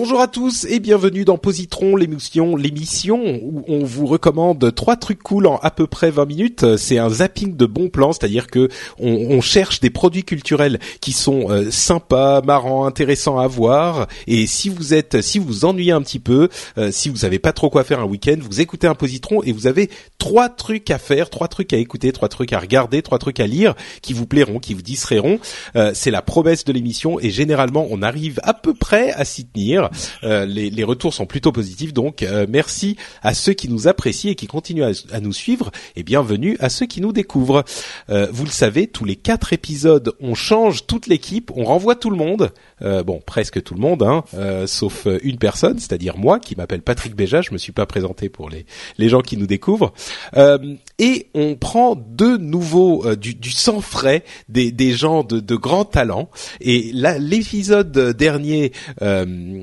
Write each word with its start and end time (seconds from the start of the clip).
Bonjour 0.00 0.20
à 0.20 0.28
tous 0.28 0.64
et 0.66 0.78
bienvenue 0.78 1.24
dans 1.24 1.38
Positron, 1.38 1.96
l'émission, 1.96 2.54
l'émission 2.54 3.20
où 3.42 3.64
on 3.66 3.82
vous 3.82 4.06
recommande 4.06 4.72
trois 4.72 4.94
trucs 4.94 5.20
cool 5.24 5.48
en 5.48 5.56
à 5.56 5.72
peu 5.72 5.88
près 5.88 6.12
20 6.12 6.24
minutes. 6.24 6.76
C'est 6.76 6.98
un 6.98 7.08
zapping 7.08 7.56
de 7.56 7.66
bons 7.66 7.88
plans, 7.88 8.12
c'est-à-dire 8.12 8.46
que 8.46 8.68
on, 9.00 9.40
cherche 9.40 9.80
des 9.80 9.90
produits 9.90 10.22
culturels 10.22 10.78
qui 11.00 11.10
sont 11.10 11.50
euh, 11.50 11.72
sympas, 11.72 12.42
marrants, 12.42 12.86
intéressants 12.86 13.40
à 13.40 13.48
voir. 13.48 14.06
Et 14.28 14.46
si 14.46 14.68
vous 14.68 14.94
êtes, 14.94 15.20
si 15.20 15.40
vous 15.40 15.64
ennuyez 15.64 15.90
un 15.90 16.02
petit 16.02 16.20
peu, 16.20 16.48
euh, 16.78 16.92
si 16.92 17.08
vous 17.08 17.16
savez 17.16 17.40
pas 17.40 17.52
trop 17.52 17.68
quoi 17.68 17.82
faire 17.82 17.98
un 17.98 18.04
week-end, 18.04 18.36
vous 18.40 18.60
écoutez 18.60 18.86
un 18.86 18.94
Positron 18.94 19.42
et 19.42 19.50
vous 19.50 19.66
avez 19.66 19.90
trois 20.18 20.48
trucs 20.48 20.92
à 20.92 20.98
faire, 20.98 21.28
trois 21.28 21.48
trucs 21.48 21.72
à 21.72 21.76
écouter, 21.76 22.12
trois 22.12 22.28
trucs 22.28 22.52
à 22.52 22.60
regarder, 22.60 23.02
trois 23.02 23.18
trucs 23.18 23.40
à 23.40 23.48
lire 23.48 23.74
qui 24.00 24.12
vous 24.12 24.26
plairont, 24.26 24.60
qui 24.60 24.74
vous 24.74 24.82
distrairont. 24.82 25.40
Euh, 25.74 25.90
c'est 25.92 26.12
la 26.12 26.22
promesse 26.22 26.64
de 26.64 26.72
l'émission 26.72 27.18
et 27.18 27.30
généralement 27.30 27.88
on 27.90 28.00
arrive 28.00 28.38
à 28.44 28.54
peu 28.54 28.74
près 28.74 29.10
à 29.10 29.24
s'y 29.24 29.44
tenir. 29.44 29.87
Euh, 30.24 30.46
les, 30.46 30.70
les 30.70 30.84
retours 30.84 31.14
sont 31.14 31.26
plutôt 31.26 31.52
positifs, 31.52 31.92
donc 31.92 32.22
euh, 32.22 32.46
merci 32.48 32.96
à 33.22 33.34
ceux 33.34 33.52
qui 33.52 33.68
nous 33.68 33.88
apprécient 33.88 34.30
et 34.30 34.34
qui 34.34 34.46
continuent 34.46 34.84
à, 34.84 34.92
à 35.12 35.20
nous 35.20 35.32
suivre, 35.32 35.70
et 35.96 36.02
bienvenue 36.02 36.56
à 36.60 36.68
ceux 36.68 36.86
qui 36.86 37.00
nous 37.00 37.12
découvrent. 37.12 37.64
Euh, 38.10 38.28
vous 38.32 38.44
le 38.44 38.50
savez, 38.50 38.86
tous 38.86 39.04
les 39.04 39.16
quatre 39.16 39.52
épisodes, 39.52 40.14
on 40.20 40.34
change 40.34 40.86
toute 40.86 41.06
l'équipe, 41.06 41.50
on 41.54 41.64
renvoie 41.64 41.94
tout 41.94 42.10
le 42.10 42.16
monde, 42.16 42.52
euh, 42.82 43.02
bon 43.02 43.20
presque 43.24 43.62
tout 43.62 43.74
le 43.74 43.80
monde, 43.80 44.02
hein, 44.02 44.24
euh, 44.34 44.66
sauf 44.66 45.06
euh, 45.06 45.18
une 45.22 45.38
personne, 45.38 45.78
c'est-à-dire 45.78 46.16
moi, 46.16 46.38
qui 46.38 46.56
m'appelle 46.56 46.82
Patrick 46.82 47.14
Béja. 47.14 47.40
Je 47.42 47.52
me 47.52 47.58
suis 47.58 47.72
pas 47.72 47.86
présenté 47.86 48.28
pour 48.28 48.50
les 48.50 48.66
les 48.98 49.08
gens 49.08 49.20
qui 49.20 49.36
nous 49.36 49.46
découvrent, 49.46 49.92
Euh, 50.36 50.58
et 50.98 51.28
on 51.34 51.54
prend 51.56 51.96
de 51.96 52.36
nouveau 52.36 53.14
du, 53.16 53.34
du 53.34 53.50
sang 53.50 53.80
frais, 53.80 54.24
des 54.48 54.72
des 54.72 54.92
gens 54.92 55.22
de, 55.22 55.40
de 55.40 55.56
grands 55.56 55.84
talents. 55.84 56.28
Et 56.60 56.92
l'épisode 56.92 57.92
dernier, 58.16 58.72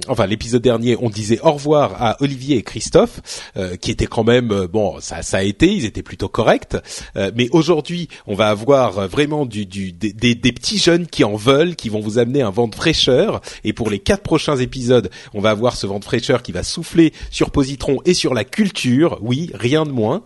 enfin 0.08 0.26
l'épisode 0.28 0.62
dernier, 0.62 0.98
on 1.02 1.10
disait 1.10 1.40
au 1.42 1.52
revoir 1.52 2.02
à 2.02 2.18
Olivier 2.22 2.58
et 2.58 2.64
Christophe, 2.64 3.52
qui 3.82 3.92
étaient 3.92 4.08
quand 4.08 4.24
même 4.24 4.68
bon, 4.72 5.00
ça 5.00 5.22
ça 5.22 5.38
a 5.38 5.44
été, 5.44 5.74
ils 5.74 5.86
étaient 5.86 6.04
plutôt 6.04 6.30
corrects. 6.30 6.78
Mais 7.36 7.50
aujourd'hui, 7.52 8.08
on 8.28 8.36
va 8.36 8.48
avoir 8.50 9.08
vraiment 9.08 9.46
du, 9.46 9.66
du 9.66 9.92
des, 9.92 10.14
des, 10.14 10.36
des 10.36 10.52
petits 10.52 10.78
jeunes 10.78 11.08
qui 11.08 11.24
en 11.24 11.36
veulent, 11.36 11.76
qui 11.76 11.90
vont 11.90 12.00
vous 12.00 12.18
amener 12.18 12.42
un 12.42 12.52
vent 12.52 12.68
de 12.68 12.76
fraîcheur. 12.76 13.05
Et 13.64 13.74
pour 13.74 13.90
les 13.90 14.00
quatre 14.00 14.24
prochains 14.24 14.58
épisodes, 14.58 15.10
on 15.34 15.42
va 15.42 15.52
avoir 15.52 15.76
ce 15.76 15.88
vent 15.88 16.00
de 16.00 16.06
fraîcheur 16.06 16.44
qui 16.44 16.52
va 16.52 16.64
souffler 16.64 17.14
sur 17.32 17.52
Positron 17.52 18.00
et 18.06 18.14
sur 18.14 18.34
la 18.34 18.44
culture. 18.44 19.20
Oui, 19.22 19.52
rien 19.54 19.86
de 19.86 19.92
moins. 19.92 20.24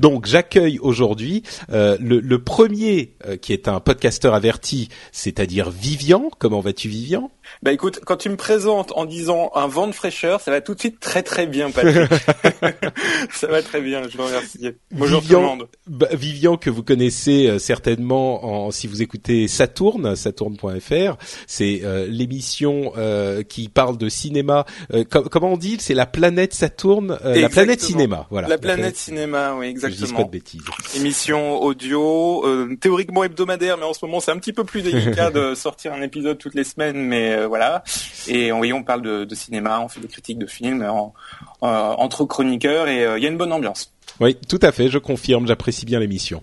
Donc 0.00 0.26
j'accueille 0.26 0.78
aujourd'hui 0.80 1.42
euh, 1.70 1.96
le, 2.00 2.18
le 2.20 2.42
premier 2.42 3.14
euh, 3.26 3.36
qui 3.36 3.52
est 3.52 3.68
un 3.68 3.78
podcasteur 3.80 4.34
averti, 4.34 4.88
c'est-à-dire 5.12 5.70
Vivian. 5.70 6.30
Comment 6.38 6.60
vas-tu 6.60 6.88
Vivian? 6.88 7.30
Bah 7.62 7.72
écoute, 7.72 8.00
quand 8.06 8.16
tu 8.16 8.28
me 8.28 8.36
présentes 8.36 8.92
en 8.96 9.04
disant 9.04 9.50
un 9.56 9.66
vent 9.66 9.86
de 9.88 9.92
fraîcheur, 9.92 10.40
ça 10.40 10.50
va 10.52 10.60
tout 10.60 10.74
de 10.74 10.80
suite 10.80 11.00
très 11.00 11.22
très 11.22 11.46
bien, 11.46 11.70
Patrick. 11.70 12.08
ça 13.32 13.46
va 13.48 13.62
très 13.62 13.80
bien, 13.80 14.02
je 14.08 14.16
vous 14.16 14.24
remercie. 14.24 14.70
Bonjour 14.92 15.20
tout 15.20 15.28
le 15.28 15.34
Vivian, 15.36 15.42
monde. 15.56 15.68
bah, 15.86 16.08
Vivian 16.12 16.56
que 16.56 16.70
vous 16.70 16.82
connaissez 16.82 17.46
euh, 17.48 17.58
certainement 17.58 18.66
en, 18.66 18.70
si 18.70 18.86
vous 18.86 19.02
écoutez 19.02 19.48
Saturne, 19.48 20.16
saturne.fr, 20.16 21.16
c'est 21.46 21.80
euh, 21.84 22.06
l'émission 22.08 22.92
euh, 22.96 23.42
qui 23.42 23.68
parle 23.68 23.98
de 23.98 24.08
cinéma. 24.08 24.64
Euh, 24.94 25.04
com- 25.04 25.28
comment 25.30 25.52
on 25.54 25.56
dit? 25.56 25.76
C'est 25.80 25.94
la 25.94 26.06
planète 26.06 26.54
Saturne, 26.54 27.18
euh, 27.24 27.40
la 27.40 27.48
planète 27.48 27.74
Exactement. 27.80 27.98
cinéma. 28.00 28.26
Voilà. 28.30 28.48
La 28.48 28.58
planète 28.58 28.96
cinéma, 28.96 29.54
oui, 29.58 29.66
Je 29.90 30.06
pas 30.12 30.24
de 30.24 30.30
bêtises. 30.30 30.62
Émission 30.96 31.60
audio, 31.62 32.44
euh, 32.46 32.76
théoriquement 32.80 33.24
hebdomadaire, 33.24 33.76
mais 33.78 33.84
en 33.84 33.92
ce 33.94 34.04
moment 34.04 34.20
c'est 34.20 34.30
un 34.30 34.38
petit 34.38 34.52
peu 34.52 34.64
plus 34.64 34.82
délicat 34.82 35.30
de 35.32 35.54
sortir 35.54 35.92
un 35.92 36.02
épisode 36.02 36.38
toutes 36.38 36.54
les 36.54 36.64
semaines, 36.64 36.96
mais 36.96 37.32
euh, 37.32 37.46
voilà. 37.46 37.82
Et 38.28 38.52
oui, 38.52 38.72
on 38.72 38.82
parle 38.82 39.02
de, 39.02 39.24
de 39.24 39.34
cinéma, 39.34 39.80
on 39.80 39.88
fait 39.88 40.00
des 40.00 40.08
critiques 40.08 40.38
de 40.38 40.46
films 40.46 40.82
en- 40.82 41.14
euh, 41.62 41.66
entre 41.66 42.24
chroniqueurs 42.24 42.88
et 42.88 43.02
il 43.16 43.22
y 43.22 43.26
a 43.26 43.28
une 43.30 43.36
bonne 43.38 43.52
ambiance. 43.52 43.92
Oui, 44.20 44.36
tout 44.48 44.58
à 44.62 44.70
fait, 44.70 44.88
je 44.90 44.98
confirme, 44.98 45.46
j'apprécie 45.46 45.86
bien 45.86 45.98
l'émission. 45.98 46.42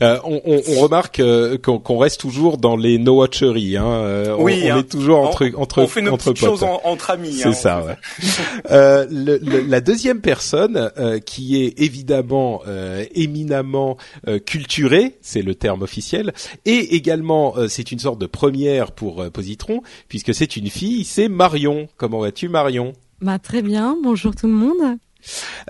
Euh, 0.00 0.18
on, 0.24 0.40
on, 0.44 0.62
on 0.68 0.80
remarque 0.80 1.18
euh, 1.18 1.58
qu'on 1.58 1.80
qu'on 1.80 1.98
reste 1.98 2.20
toujours 2.20 2.56
dans 2.56 2.76
les 2.76 2.98
no-watcheries. 2.98 3.76
Hein. 3.76 3.84
euh, 3.84 4.36
on, 4.38 4.44
Oui, 4.44 4.60
on 4.64 4.70
hein. 4.74 4.78
est 4.78 4.88
toujours 4.88 5.18
entre 5.20 5.50
entre 5.56 5.82
on 5.82 5.86
fait 5.88 6.02
nos 6.02 6.12
entre 6.12 6.30
petites 6.30 6.46
potes. 6.46 6.60
choses 6.60 6.62
en- 6.62 6.80
entre 6.84 7.10
amis. 7.10 7.32
C'est 7.32 7.48
hein, 7.48 7.52
ça. 7.52 7.84
Ouais. 7.84 7.96
Euh, 8.70 9.06
le- 9.10 9.38
le- 9.38 9.60
la 9.60 9.80
deuxième 9.80 10.20
personne 10.20 10.90
euh, 10.98 11.18
qui 11.18 11.62
est 11.62 11.80
évidemment 11.80 12.62
euh, 12.66 13.04
éminemment 13.14 13.96
euh, 14.28 14.38
culturée, 14.38 15.18
c'est 15.20 15.42
le 15.42 15.54
terme 15.54 15.82
officiel, 15.82 16.32
et 16.64 16.94
également 16.96 17.56
euh, 17.56 17.68
c'est 17.68 17.90
une 17.92 17.98
sorte 17.98 18.20
de 18.20 18.26
première 18.26 18.92
pour 18.92 19.22
euh, 19.22 19.30
Positron 19.30 19.82
puisque 20.08 20.34
c'est 20.34 20.56
une 20.56 20.68
fille, 20.68 21.04
c'est 21.04 21.28
Marion. 21.28 21.88
Comment 21.96 22.20
vas-tu 22.20 22.48
Marion? 22.48 22.92
Bah 23.20 23.38
très 23.38 23.62
bien, 23.62 23.96
bonjour 24.02 24.34
tout 24.34 24.46
le 24.46 24.52
monde. 24.52 24.98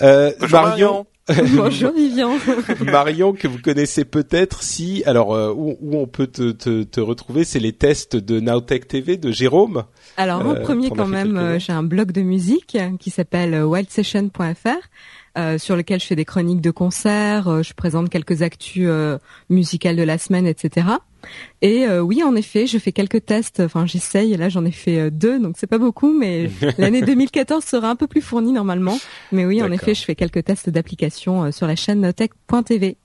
euh, 0.02 0.32
Bonjour, 0.40 0.60
Marion, 0.60 1.06
bonjour 1.56 1.90
Vivian. 1.92 2.38
Marion 2.80 3.32
que 3.32 3.48
vous 3.48 3.58
connaissez 3.58 4.04
peut-être 4.04 4.62
si 4.62 5.02
alors 5.06 5.34
euh, 5.34 5.52
où, 5.52 5.76
où 5.80 5.96
on 5.96 6.06
peut 6.06 6.28
te, 6.28 6.52
te, 6.52 6.84
te 6.84 7.00
retrouver, 7.00 7.44
c'est 7.44 7.58
les 7.58 7.72
tests 7.72 8.14
de 8.14 8.38
Nowtech 8.38 8.86
TV 8.86 9.16
de 9.16 9.32
Jérôme. 9.32 9.84
Alors 10.16 10.46
en 10.46 10.54
Euh, 10.54 10.60
premier 10.60 10.90
quand 10.90 11.08
même, 11.08 11.36
euh, 11.36 11.58
j'ai 11.58 11.72
un 11.72 11.82
blog 11.82 12.12
de 12.12 12.22
musique 12.22 12.78
qui 13.00 13.10
s'appelle 13.10 13.64
wildsession.fr 13.64 14.88
euh, 15.36 15.58
sur 15.58 15.76
lequel 15.76 16.00
je 16.00 16.06
fais 16.06 16.16
des 16.16 16.24
chroniques 16.24 16.60
de 16.60 16.70
concerts, 16.70 17.48
euh, 17.48 17.62
je 17.62 17.74
présente 17.74 18.10
quelques 18.10 18.42
actus 18.42 18.86
euh, 18.86 19.18
musicales 19.50 19.96
de 19.96 20.02
la 20.02 20.18
semaine, 20.18 20.46
etc. 20.46 20.86
Et 21.62 21.84
euh, 21.86 22.00
oui, 22.00 22.22
en 22.22 22.34
effet, 22.36 22.66
je 22.66 22.78
fais 22.78 22.92
quelques 22.92 23.24
tests. 23.24 23.60
Enfin, 23.60 23.86
j'essaye. 23.86 24.32
Et 24.32 24.36
là, 24.36 24.48
j'en 24.48 24.64
ai 24.64 24.70
fait 24.70 25.10
deux, 25.10 25.38
donc 25.38 25.56
c'est 25.58 25.66
pas 25.66 25.78
beaucoup, 25.78 26.12
mais 26.12 26.50
l'année 26.78 27.02
2014 27.02 27.64
sera 27.64 27.90
un 27.90 27.96
peu 27.96 28.06
plus 28.06 28.20
fournie 28.20 28.52
normalement. 28.52 28.98
Mais 29.32 29.44
oui, 29.44 29.62
en 29.62 29.70
effet, 29.72 29.94
je 29.94 30.04
fais 30.04 30.14
quelques 30.14 30.44
tests 30.44 30.70
d'applications 30.70 31.44
euh, 31.44 31.50
sur 31.50 31.66
la 31.66 31.76
chaîne 31.76 32.12
tech.tv. 32.12 32.96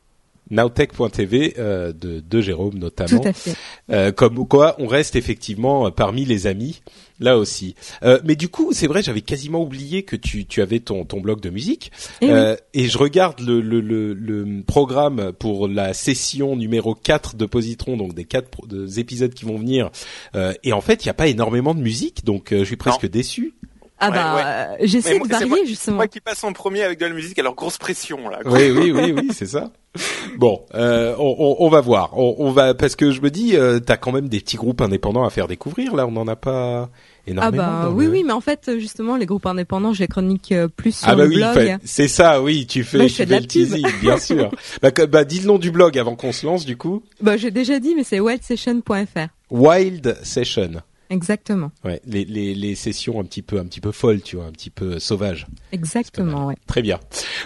Nowtech.tv 0.52 1.56
euh, 1.58 1.92
de, 1.94 2.20
de 2.20 2.42
Jérôme 2.42 2.78
notamment. 2.78 3.20
Tout 3.20 3.28
à 3.28 3.34
fait. 3.34 3.56
Euh, 3.90 4.12
comme 4.12 4.48
quoi, 4.48 4.76
on 4.80 4.88
reste 4.88 5.16
effectivement 5.16 5.88
euh, 5.88 5.90
parmi 5.90 6.26
les 6.26 6.46
amis 6.48 6.82
là 7.22 7.38
aussi. 7.38 7.76
Euh, 8.04 8.20
mais 8.26 8.36
du 8.36 8.50
coup, 8.50 8.72
c'est 8.74 8.88
vrai, 8.88 9.02
j'avais 9.02 9.22
quasiment 9.22 9.62
oublié 9.62 10.04
que 10.04 10.16
tu, 10.16 10.46
tu 10.46 10.62
avais 10.62 10.80
ton, 10.80 11.06
ton 11.06 11.22
blog 11.22 11.40
de 11.40 11.50
musique. 11.50 11.92
Et 12.20 12.26
oui. 12.26 12.32
Euh, 12.32 12.56
et 12.74 12.88
je 12.88 12.98
regarde 12.98 13.40
le, 13.40 13.62
le, 13.62 13.80
le, 13.80 14.14
le 14.14 14.64
programme 14.64 15.32
pour 15.32 15.68
la 15.68 15.94
session 15.94 16.56
numéro 16.56 16.96
4 16.96 17.36
de 17.36 17.46
Positron, 17.46 17.96
donc 17.96 18.14
des 18.14 18.26
quatre 18.26 18.66
des 18.68 19.00
épisodes 19.00 19.34
qui 19.34 19.46
vont 19.46 19.58
venir. 19.58 19.92
Euh, 20.36 20.54
et 20.64 20.74
en 20.74 20.82
fait, 20.82 21.06
il 21.06 21.08
n'y 21.08 21.12
a 21.12 21.16
pas 21.16 21.28
énormément 21.28 21.76
de 21.76 21.82
musique, 21.82 22.26
donc 22.26 22.52
euh, 22.52 22.60
je 22.60 22.66
suis 22.66 22.76
presque 22.76 23.08
déçu. 23.08 23.54
Ah 24.04 24.10
Ouais, 24.10 24.16
bah, 24.16 24.36
ouais. 24.36 24.42
euh, 24.46 24.86
j'essaie 24.88 25.20
de 25.20 25.28
varier 25.28 25.48
moi- 25.48 25.58
justement. 25.66 25.98
Moi 25.98 26.08
qui 26.08 26.20
passe 26.20 26.44
en 26.44 26.52
premier 26.54 26.82
avec 26.84 27.00
de 27.00 27.06
la 27.06 27.14
musique, 27.14 27.38
alors 27.40 27.56
grosse 27.56 27.78
pression 27.78 28.28
là. 28.30 28.40
quoi. 28.44 28.52
Oui, 28.54 28.72
oui, 28.72 28.92
oui, 28.92 29.14
oui, 29.16 29.30
c'est 29.34 29.46
ça. 29.46 29.72
Bon, 30.38 30.64
euh, 30.74 31.16
on, 31.20 31.36
on, 31.38 31.56
on 31.66 31.70
va 31.70 31.82
voir. 31.82 32.18
On, 32.18 32.36
on 32.40 32.52
va 32.52 32.74
parce 32.74 32.96
que 32.96 33.12
je 33.12 33.22
me 33.22 33.30
dis, 33.30 33.56
euh, 33.56 33.80
t'as 33.80 33.98
quand 33.98 34.12
même 34.12 34.28
des 34.30 34.40
petits 34.40 34.58
groupes 34.58 34.82
indépendants 34.82 35.24
à 35.26 35.30
faire 35.30 35.48
découvrir. 35.48 35.96
Là, 35.96 36.08
on 36.08 36.12
n'en 36.12 36.28
a 36.28 36.36
pas 36.36 36.90
Ah 36.90 37.30
énormément. 37.30 37.64
bah 37.64 37.82
dans 37.84 37.92
oui 37.94 38.06
le- 38.06 38.12
oui 38.12 38.24
mais 38.26 38.34
en 38.34 38.42
fait 38.42 38.72
justement 38.80 39.16
les 39.16 39.28
groupes 39.28 39.46
indépendants 39.46 39.94
je 39.94 40.00
les 40.00 40.08
chronique 40.08 40.52
euh, 40.54 40.68
plus 40.68 40.96
sur 40.98 41.08
Ah 41.08 41.16
bah 41.16 41.24
le 41.26 41.30
oui, 41.30 41.36
blog. 41.36 41.54
fait- 41.54 41.78
c'est 41.86 42.08
ça, 42.08 42.42
oui, 42.42 42.66
tu 42.66 42.84
fais, 42.84 42.98
Bah, 42.98 43.04
je 43.04 43.10
tu 43.10 43.16
fais 43.18 43.26
de 43.28 43.32
la 43.32 43.40
le 43.42 43.46
teasing, 43.46 43.86
bien 44.02 44.18
sûr. 44.18 44.50
bah, 44.82 44.90
que- 44.92 45.04
bah, 45.06 45.24
dis 45.24 45.40
le 45.42 45.46
nom 45.46 45.60
du 45.60 45.70
blog 45.70 46.00
avant 46.00 46.16
qu'on 46.16 46.32
se 46.32 46.46
lance, 46.48 46.66
du 46.66 46.78
coup. 46.78 47.04
Bah 47.22 47.38
j'ai 47.38 47.52
déjà 47.52 47.78
dit 47.80 47.94
mais 47.96 48.04
c'est 48.04 48.20
wildsession.fr. 48.20 49.28
Wild 49.52 50.18
Session. 50.24 50.82
Exactement. 51.12 51.72
Ouais, 51.84 52.02
les, 52.06 52.26
les, 52.26 52.56
les 52.56 52.76
sessions 52.76 53.20
un 53.20 53.26
petit 53.26 53.42
peu 53.42 53.60
un 53.60 53.66
petit 53.66 53.82
peu 53.82 53.92
folles, 53.92 54.22
tu 54.22 54.38
vois, 54.38 54.46
un 54.46 54.52
petit 54.52 54.70
peu 54.70 54.98
sauvages. 54.98 55.46
Exactement, 55.72 56.48
ouais. 56.48 56.56
Très 56.68 56.82
bien. 56.82 57.00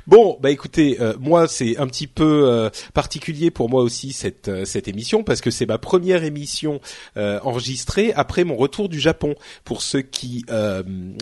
Bon, 0.07 0.38
bah 0.39 0.51
écoutez, 0.51 1.01
euh, 1.01 1.15
moi 1.19 1.47
c'est 1.47 1.77
un 1.77 1.88
petit 1.88 2.07
peu 2.07 2.47
euh, 2.47 2.69
particulier 2.94 3.50
pour 3.50 3.69
moi 3.69 3.81
aussi 3.81 4.13
cette 4.13 4.50
euh, 4.50 4.65
cette 4.65 4.88
émission 4.88 5.23
parce 5.23 5.41
que 5.41 5.50
c'est 5.50 5.65
ma 5.65 5.79
première 5.79 6.23
émission 6.23 6.79
enregistrée 7.15 8.13
après 8.13 8.44
mon 8.44 8.56
retour 8.56 8.89
du 8.89 9.00
Japon. 9.00 9.35
Pour 9.63 9.81
ceux 9.81 10.01
qui 10.01 10.45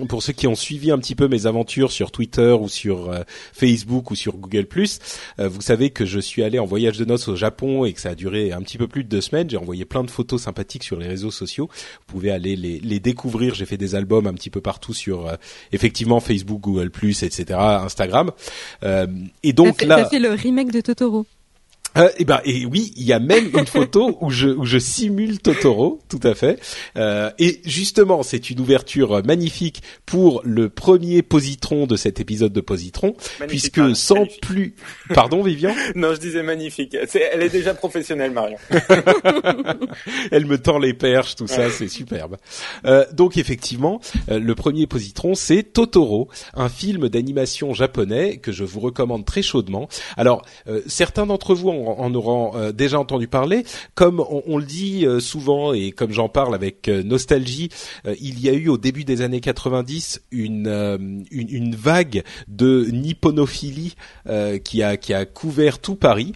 pour 0.10 0.22
ceux 0.22 0.34
qui 0.34 0.48
ont 0.48 0.56
suivi 0.56 0.92
un 0.92 0.98
petit 0.98 1.16
peu 1.16 1.28
mes 1.28 1.46
aventures 1.46 1.92
sur 1.92 2.12
Twitter 2.12 2.52
ou 2.60 2.68
sur 2.68 3.14
Facebook 3.54 4.12
ou 4.12 4.16
sur 4.16 4.38
Google 4.38 4.68
vous 5.38 5.62
savez 5.62 5.92
que 5.92 6.06
je 6.06 6.20
suis 6.20 6.44
allé 6.44 6.60
en 6.60 6.66
voyage 6.66 6.98
de 6.98 7.06
noces 7.06 7.28
au 7.28 7.36
Japon 7.36 7.86
et 7.86 7.94
que 7.94 8.02
ça 8.02 8.10
a 8.10 8.16
duré 8.16 8.52
un 8.52 8.62
petit 8.62 8.78
peu 8.78 8.88
plus 8.88 9.04
de 9.04 9.10
deux 9.10 9.22
semaines. 9.22 9.50
J'ai 9.50 9.58
envoyé 9.58 9.86
plein 9.86 10.04
de 10.04 10.12
photos 10.12 10.42
sympathiques 10.42 10.84
sur 10.84 10.98
les 10.98 11.08
réseaux 11.08 11.32
sociaux. 11.32 11.70
Vous 11.72 12.14
pouvez 12.14 12.32
aller 12.34 12.56
les, 12.56 12.80
les 12.80 13.00
découvrir. 13.00 13.54
J'ai 13.56 13.66
fait 13.66 13.78
des 13.78 13.96
albums 13.96 14.28
un 14.28 14.34
petit 14.34 14.50
peu 14.50 14.62
partout 14.62 14.94
sur 14.94 15.28
euh, 15.28 15.36
effectivement 15.72 16.20
Facebook, 16.20 16.62
Google+, 16.62 16.92
etc., 17.06 17.46
Instagram. 17.60 18.32
Euh, 18.84 19.08
et 19.44 19.54
donc 19.54 19.82
là, 19.82 20.06
fait 20.06 20.20
le 20.20 20.32
remake 20.32 20.72
de 20.72 20.82
Totoro. 20.82 21.26
Euh, 21.98 22.10
et 22.10 22.14
eh 22.20 22.26
ben 22.26 22.42
et 22.46 22.66
oui, 22.66 22.94
il 22.96 23.04
y 23.04 23.14
a 23.14 23.20
même 23.20 23.50
une 23.58 23.68
photo 23.68 24.18
où 24.22 24.30
je 24.30 24.50
où 24.50 24.66
je 24.66 24.78
simule 24.78 25.40
Totoro, 25.40 26.00
tout 26.10 26.20
à 26.24 26.34
fait. 26.34 26.60
Euh, 26.98 27.32
et 27.40 27.62
justement, 27.66 28.24
c'est 28.24 28.50
une 28.50 28.60
ouverture 28.60 29.24
magnifique 29.26 29.82
pour 30.06 30.42
le 30.44 30.70
premier 30.70 31.22
positron 31.22 31.86
de 31.88 31.96
cet 31.96 32.20
épisode 32.20 32.54
de 32.54 32.62
positron, 32.62 33.16
puisque 33.48 33.96
sans 33.96 34.26
plus, 34.42 34.76
pardon, 35.14 35.44
Vivian. 35.44 35.74
non, 35.96 36.14
je 36.14 36.20
disais 36.20 36.44
magnifique. 36.44 36.96
elle 36.96 37.42
est 37.42 37.50
déjà 37.50 37.74
professionnelle, 37.74 38.32
Marion. 38.32 38.58
elle 40.32 40.46
me 40.46 40.58
tend 40.58 40.80
les 40.80 40.94
perches, 40.94 41.36
tout 41.36 41.48
ça, 41.48 41.70
c'est 41.70 41.88
superbe. 41.88 42.38
Euh, 42.86 43.06
donc 43.14 43.38
effectivement, 43.38 44.00
euh, 44.30 44.40
le 44.40 44.56
premier 44.56 44.88
positron, 44.88 45.36
c'est 45.36 45.64
Totoro, 45.64 46.30
un 46.54 46.70
film 46.70 47.10
d'animation 47.10 47.74
japonais 47.74 48.38
que 48.38 48.52
je 48.52 48.64
vous 48.64 48.80
recommande 48.80 49.26
très 49.26 49.42
chaudement. 49.42 49.88
Alors, 50.18 50.44
euh, 50.68 50.82
certains 50.88 51.26
d'entre 51.26 51.56
vous 51.56 51.70
ont 51.70 51.83
en 51.88 52.14
auront 52.14 52.56
euh, 52.56 52.72
déjà 52.72 53.00
entendu 53.00 53.28
parler. 53.28 53.64
Comme 53.96 54.24
on, 54.30 54.58
le 54.58 54.66
dit 54.66 55.06
euh, 55.06 55.20
souvent 55.20 55.74
et 55.74 55.92
comme 55.92 56.12
j'en 56.12 56.30
parle 56.30 56.56
avec 56.56 56.88
euh, 56.88 57.04
nostalgie, 57.04 57.70
il 58.20 58.40
y 58.40 58.50
a 58.50 58.54
eu 58.54 58.70
au 58.70 58.78
début 58.78 59.04
des 59.04 59.22
années 59.22 59.42
90 59.42 60.24
une, 60.32 61.26
une, 61.32 61.50
une 61.50 61.76
vague 61.76 62.24
de 62.48 62.88
nipponophilie 62.92 63.96
qui 64.64 64.84
a 64.84 64.98
qui 64.98 65.14
a 65.14 65.26
couvert 65.26 65.80
tout 65.80 65.96
Paris 65.96 66.34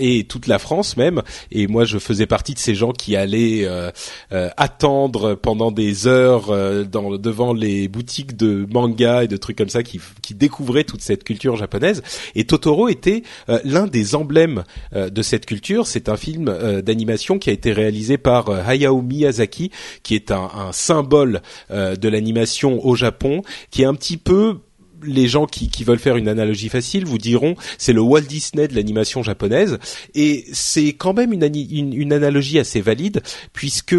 et 0.00 0.24
toute 0.24 0.46
la 0.46 0.58
France 0.58 0.96
même. 0.96 1.22
Et 1.52 1.66
moi, 1.66 1.84
je 1.84 1.98
faisais 1.98 2.26
partie 2.26 2.54
de 2.54 2.58
ces 2.58 2.74
gens 2.74 2.92
qui 2.92 3.14
allaient 3.14 3.64
euh, 3.64 3.90
euh, 4.32 4.48
attendre 4.56 5.34
pendant 5.34 5.70
des 5.70 6.06
heures 6.06 6.50
euh, 6.50 6.84
dans, 6.84 7.16
devant 7.16 7.52
les 7.52 7.86
boutiques 7.86 8.36
de 8.36 8.66
manga 8.70 9.24
et 9.24 9.28
de 9.28 9.36
trucs 9.36 9.58
comme 9.58 9.68
ça, 9.68 9.82
qui, 9.82 10.00
qui 10.22 10.34
découvraient 10.34 10.84
toute 10.84 11.02
cette 11.02 11.22
culture 11.22 11.56
japonaise. 11.56 12.02
Et 12.34 12.44
Totoro 12.44 12.88
était 12.88 13.22
l'un 13.64 13.86
des 13.86 14.14
emblèmes 14.14 14.64
de 14.94 15.22
cette 15.22 15.44
culture. 15.44 15.86
C'est 15.86 16.08
un 16.08 16.16
film 16.16 16.80
d'animation 16.82 17.38
qui 17.38 17.50
a 17.50 17.52
été 17.52 17.72
réalisé 17.72 18.16
par 18.16 18.48
Hayao 18.50 19.02
Miyazaki, 19.02 19.70
qui 20.02 20.14
est 20.14 20.30
un, 20.30 20.48
un 20.56 20.72
symbole 20.72 21.42
de 21.70 22.08
l'animation 22.08 22.84
au 22.84 22.94
Japon, 22.94 23.42
qui 23.70 23.82
est 23.82 23.86
un 23.86 23.94
petit 23.94 24.16
peu 24.16 24.58
les 25.02 25.28
gens 25.28 25.46
qui, 25.46 25.68
qui, 25.68 25.84
veulent 25.84 25.98
faire 25.98 26.16
une 26.16 26.28
analogie 26.28 26.68
facile 26.68 27.04
vous 27.04 27.18
diront 27.18 27.54
c'est 27.78 27.92
le 27.92 28.00
Walt 28.00 28.22
Disney 28.22 28.68
de 28.68 28.74
l'animation 28.74 29.22
japonaise 29.22 29.78
et 30.14 30.44
c'est 30.52 30.92
quand 30.92 31.14
même 31.14 31.32
une, 31.32 31.44
une, 31.92 32.12
analogie 32.12 32.58
assez 32.58 32.80
valide 32.80 33.22
puisque 33.52 33.96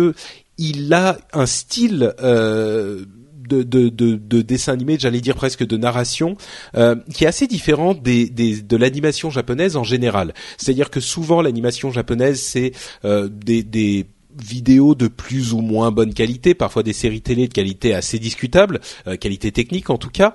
il 0.57 0.93
a 0.93 1.17
un 1.33 1.45
style 1.45 2.13
euh, 2.21 3.05
de, 3.47 3.63
de, 3.63 3.89
de, 3.89 4.15
de, 4.15 4.41
dessin 4.41 4.73
animé, 4.73 4.97
j'allais 4.99 5.21
dire 5.21 5.35
presque 5.35 5.65
de 5.65 5.77
narration, 5.77 6.37
euh, 6.75 6.95
qui 7.13 7.25
est 7.25 7.27
assez 7.27 7.47
différent 7.47 7.93
des, 7.93 8.29
des 8.29 8.61
de 8.61 8.77
l'animation 8.77 9.29
japonaise 9.29 9.75
en 9.75 9.83
général. 9.83 10.33
C'est-à-dire 10.57 10.89
que 10.89 10.99
souvent 10.99 11.41
l'animation 11.41 11.91
japonaise 11.91 12.39
c'est 12.39 12.71
euh, 13.03 13.27
des, 13.29 13.63
des 13.63 14.05
vidéos 14.41 14.95
de 14.95 15.07
plus 15.07 15.53
ou 15.53 15.59
moins 15.59 15.91
bonne 15.91 16.13
qualité, 16.13 16.53
parfois 16.53 16.83
des 16.83 16.93
séries 16.93 17.21
télé 17.21 17.47
de 17.47 17.53
qualité 17.53 17.93
assez 17.93 18.19
discutable, 18.19 18.79
euh, 19.07 19.17
qualité 19.17 19.51
technique 19.51 19.89
en 19.89 19.97
tout 19.97 20.09
cas, 20.09 20.33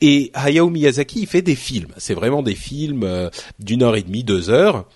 et 0.00 0.30
Hayao 0.34 0.70
Miyazaki, 0.70 1.20
il 1.20 1.26
fait 1.26 1.42
des 1.42 1.54
films. 1.54 1.92
C'est 1.96 2.14
vraiment 2.14 2.42
des 2.42 2.54
films 2.54 3.04
euh, 3.04 3.30
d'une 3.58 3.82
heure 3.82 3.96
et 3.96 4.02
demie, 4.02 4.24
deux 4.24 4.50
heures 4.50 4.86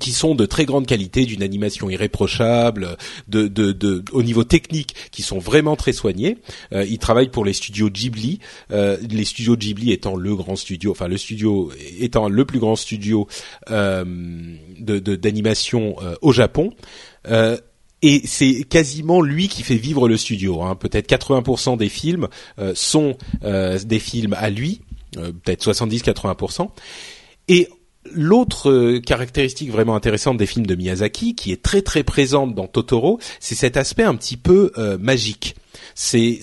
qui 0.00 0.12
sont 0.12 0.34
de 0.34 0.46
très 0.46 0.64
grande 0.64 0.86
qualité, 0.86 1.24
d'une 1.24 1.42
animation 1.42 1.90
irréprochable, 1.90 2.96
de, 3.28 3.48
de, 3.48 3.72
de, 3.72 4.02
au 4.12 4.22
niveau 4.22 4.44
technique, 4.44 4.94
qui 5.10 5.22
sont 5.22 5.38
vraiment 5.38 5.76
très 5.76 5.92
soignés. 5.92 6.38
Euh, 6.72 6.84
il 6.84 6.98
travaille 6.98 7.28
pour 7.28 7.44
les 7.44 7.52
studios 7.52 7.90
Ghibli, 7.90 8.40
euh, 8.70 8.96
les 9.08 9.24
studios 9.24 9.56
Ghibli 9.56 9.92
étant 9.92 10.16
le 10.16 10.34
grand 10.34 10.56
studio, 10.56 10.90
enfin 10.90 11.08
le 11.08 11.18
studio 11.18 11.70
étant 12.00 12.28
le 12.28 12.44
plus 12.44 12.58
grand 12.58 12.76
studio 12.76 13.28
euh, 13.70 14.04
de 14.78 14.98
d'animation 14.98 15.96
euh, 16.02 16.14
au 16.22 16.32
Japon. 16.32 16.72
Et 18.06 18.20
c'est 18.26 18.64
quasiment 18.64 19.22
lui 19.22 19.48
qui 19.48 19.62
fait 19.62 19.76
vivre 19.76 20.08
le 20.08 20.18
studio. 20.18 20.60
Hein. 20.60 20.76
Peut-être 20.76 21.08
80% 21.08 21.78
des 21.78 21.88
films 21.88 22.28
euh, 22.58 22.72
sont 22.74 23.16
euh, 23.44 23.78
des 23.78 23.98
films 23.98 24.34
à 24.34 24.50
lui, 24.50 24.82
euh, 25.16 25.32
peut-être 25.32 25.72
70-80%. 25.72 26.68
Et 27.48 27.68
L'autre 28.12 28.98
caractéristique 28.98 29.70
vraiment 29.70 29.96
intéressante 29.96 30.36
des 30.36 30.44
films 30.44 30.66
de 30.66 30.74
Miyazaki, 30.74 31.34
qui 31.34 31.52
est 31.52 31.62
très 31.62 31.80
très 31.80 32.02
présente 32.02 32.54
dans 32.54 32.66
Totoro, 32.66 33.18
c'est 33.40 33.54
cet 33.54 33.78
aspect 33.78 34.02
un 34.02 34.14
petit 34.14 34.36
peu 34.36 34.72
magique. 35.00 35.56
C'est 35.94 36.42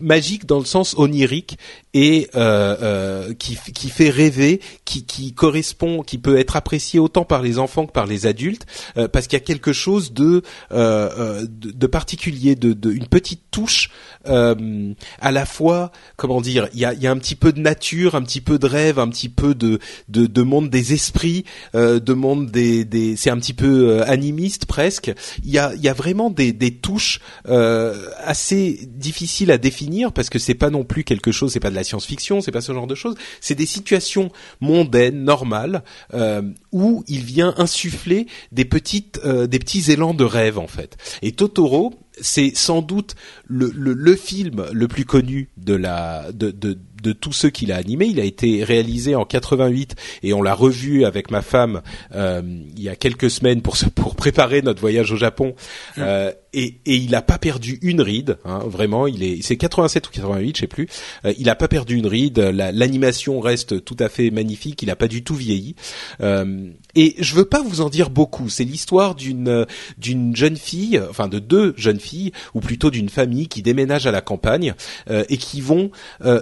magique 0.00 0.46
dans 0.46 0.58
le 0.58 0.64
sens 0.64 0.94
onirique 0.96 1.58
et 1.96 2.28
euh, 2.34 2.76
euh, 2.82 3.34
qui, 3.34 3.56
qui 3.72 3.88
fait 3.88 4.10
rêver, 4.10 4.60
qui, 4.84 5.06
qui 5.06 5.32
correspond, 5.32 6.02
qui 6.02 6.18
peut 6.18 6.38
être 6.38 6.54
apprécié 6.54 7.00
autant 7.00 7.24
par 7.24 7.40
les 7.40 7.58
enfants 7.58 7.86
que 7.86 7.92
par 7.92 8.04
les 8.04 8.26
adultes, 8.26 8.66
euh, 8.98 9.08
parce 9.08 9.26
qu'il 9.26 9.38
y 9.38 9.40
a 9.40 9.44
quelque 9.44 9.72
chose 9.72 10.12
de 10.12 10.42
de, 10.70 11.46
de, 11.46 11.86
particulier, 11.86 12.54
de, 12.54 12.74
de, 12.74 12.90
une 12.90 13.06
petite 13.06 13.44
touche 13.50 13.90
à 14.26 15.32
la 15.32 15.46
fois, 15.46 15.92
comment 16.16 16.40
dire, 16.40 16.68
il 16.74 16.80
y 16.80 16.84
a, 16.84 16.92
y 16.92 17.06
a 17.06 17.10
un 17.10 17.16
petit 17.16 17.36
peu 17.36 17.52
de 17.52 17.60
nature, 17.60 18.14
un 18.14 18.22
petit 18.22 18.40
peu 18.40 18.58
de 18.58 18.66
rêve, 18.66 18.98
un 18.98 19.08
petit 19.08 19.28
peu 19.28 19.54
de 19.54 19.78
de, 20.08 20.26
de 20.26 20.42
monde 20.42 20.68
des 20.68 20.92
esprits, 20.92 21.44
de 21.72 22.12
monde 22.12 22.50
des, 22.50 22.84
des 22.84 23.16
c'est 23.16 23.30
un 23.30 23.38
petit 23.38 23.54
peu 23.54 24.02
animiste 24.02 24.66
presque. 24.66 25.12
Il 25.44 25.50
y 25.50 25.58
a 25.58 25.72
il 25.74 25.80
y 25.80 25.88
a 25.88 25.94
vraiment 25.94 26.28
des, 26.28 26.52
des 26.52 26.74
touches 26.74 27.20
assez 27.46 28.80
difficiles 28.86 29.50
à 29.50 29.58
définir 29.58 29.85
parce 30.12 30.30
que 30.30 30.38
c'est 30.38 30.54
pas 30.54 30.70
non 30.70 30.84
plus 30.84 31.04
quelque 31.04 31.32
chose, 31.32 31.52
c'est 31.52 31.60
pas 31.60 31.70
de 31.70 31.74
la 31.74 31.84
science-fiction, 31.84 32.40
c'est 32.40 32.52
pas 32.52 32.60
ce 32.60 32.72
genre 32.72 32.86
de 32.86 32.94
choses. 32.94 33.14
C'est 33.40 33.54
des 33.54 33.66
situations 33.66 34.30
mondaines, 34.60 35.24
normales, 35.24 35.82
euh, 36.14 36.42
où 36.72 37.04
il 37.08 37.24
vient 37.24 37.54
insuffler 37.58 38.26
des 38.52 38.64
petites, 38.64 39.20
euh, 39.24 39.46
des 39.46 39.58
petits 39.58 39.90
élans 39.90 40.14
de 40.14 40.24
rêve 40.24 40.58
en 40.58 40.66
fait. 40.66 40.96
Et 41.22 41.32
Totoro, 41.32 41.94
c'est 42.20 42.54
sans 42.54 42.82
doute 42.82 43.14
le, 43.46 44.16
film 44.16 44.66
le 44.72 44.88
plus 44.88 45.04
connu 45.04 45.50
de 45.56 45.74
la 45.74 46.32
de, 46.32 46.78
de 47.06 47.12
tous 47.12 47.32
ceux 47.32 47.50
qu'il 47.50 47.70
a 47.70 47.76
animé. 47.76 48.06
Il 48.06 48.18
a 48.20 48.24
été 48.24 48.64
réalisé 48.64 49.14
en 49.14 49.24
88 49.24 49.94
et 50.24 50.32
on 50.32 50.42
l'a 50.42 50.54
revu 50.54 51.04
avec 51.04 51.30
ma 51.30 51.40
femme 51.40 51.82
euh, 52.14 52.42
il 52.76 52.82
y 52.82 52.88
a 52.88 52.96
quelques 52.96 53.30
semaines 53.30 53.62
pour 53.62 53.76
pour 53.94 54.16
préparer 54.16 54.62
notre 54.62 54.80
voyage 54.80 55.12
au 55.12 55.16
Japon. 55.16 55.54
Mmh. 55.96 56.00
Euh, 56.02 56.32
et, 56.52 56.80
et 56.86 56.96
il 56.96 57.10
n'a 57.10 57.20
pas 57.20 57.36
perdu 57.36 57.78
une 57.82 58.00
ride, 58.00 58.38
hein, 58.46 58.60
vraiment. 58.66 59.06
Il 59.06 59.22
est 59.22 59.42
c'est 59.42 59.56
87 59.56 60.08
ou 60.08 60.10
88, 60.10 60.56
je 60.56 60.60
sais 60.62 60.66
plus. 60.66 60.88
Euh, 61.24 61.34
il 61.38 61.46
n'a 61.46 61.54
pas 61.54 61.68
perdu 61.68 61.96
une 61.96 62.06
ride. 62.06 62.38
L'animation 62.38 63.40
reste 63.40 63.84
tout 63.84 63.96
à 63.98 64.08
fait 64.08 64.30
magnifique. 64.30 64.80
Il 64.82 64.86
n'a 64.86 64.96
pas 64.96 65.06
du 65.06 65.22
tout 65.22 65.34
vieilli. 65.34 65.76
Euh, 66.22 66.70
et 66.94 67.14
je 67.18 67.34
veux 67.34 67.44
pas 67.44 67.62
vous 67.62 67.82
en 67.82 67.90
dire 67.90 68.08
beaucoup. 68.08 68.48
C'est 68.48 68.64
l'histoire 68.64 69.14
d'une 69.14 69.66
d'une 69.98 70.34
jeune 70.34 70.56
fille, 70.56 71.00
enfin 71.10 71.28
de 71.28 71.38
deux 71.38 71.74
jeunes 71.76 72.00
filles, 72.00 72.32
ou 72.54 72.60
plutôt 72.60 72.90
d'une 72.90 73.10
famille 73.10 73.48
qui 73.48 73.62
déménage 73.62 74.06
à 74.06 74.10
la 74.10 74.22
campagne 74.22 74.74
euh, 75.10 75.24
et 75.28 75.36
qui 75.36 75.60
vont 75.60 75.90
euh, 76.24 76.40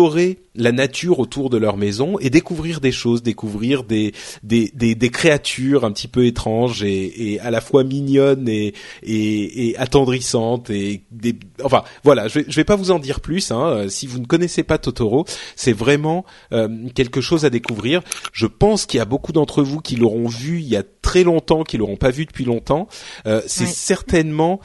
explorer 0.00 0.38
la 0.54 0.72
nature 0.72 1.20
autour 1.20 1.50
de 1.50 1.58
leur 1.58 1.76
maison 1.76 2.18
et 2.18 2.30
découvrir 2.30 2.80
des 2.80 2.90
choses, 2.90 3.22
découvrir 3.22 3.84
des 3.84 4.12
des, 4.42 4.70
des, 4.74 4.94
des 4.94 5.10
créatures 5.10 5.84
un 5.84 5.92
petit 5.92 6.08
peu 6.08 6.24
étranges 6.26 6.82
et, 6.82 7.32
et 7.32 7.40
à 7.40 7.50
la 7.50 7.60
fois 7.60 7.84
mignonnes 7.84 8.48
et, 8.48 8.72
et, 9.02 9.68
et 9.68 9.76
attendrissantes 9.76 10.70
et 10.70 11.02
des 11.10 11.36
enfin 11.62 11.84
voilà 12.02 12.28
je 12.28 12.40
vais 12.40 12.44
je 12.48 12.56
vais 12.56 12.64
pas 12.64 12.76
vous 12.76 12.90
en 12.90 12.98
dire 12.98 13.20
plus 13.20 13.52
hein, 13.52 13.62
euh, 13.62 13.88
si 13.88 14.06
vous 14.06 14.18
ne 14.18 14.26
connaissez 14.26 14.62
pas 14.62 14.78
Totoro 14.78 15.24
c'est 15.54 15.72
vraiment 15.72 16.24
euh, 16.52 16.68
quelque 16.94 17.20
chose 17.20 17.44
à 17.44 17.50
découvrir. 17.50 18.00
Je 18.32 18.46
pense 18.46 18.86
qu'il 18.86 18.98
y 18.98 19.00
a 19.02 19.06
beaucoup 19.06 19.32
d'entre 19.32 19.62
vous 19.62 19.80
qui 19.80 19.96
l'auront 19.96 20.28
vu 20.28 20.58
il 20.60 20.68
y 20.68 20.76
a 20.76 20.82
très 21.02 21.24
longtemps 21.24 21.62
qui 21.62 21.76
l'auront 21.76 21.96
pas 21.96 22.10
vu 22.10 22.24
depuis 22.24 22.44
longtemps. 22.44 22.88
Euh, 23.26 23.42
c'est 23.46 23.66
certainement 23.66 24.60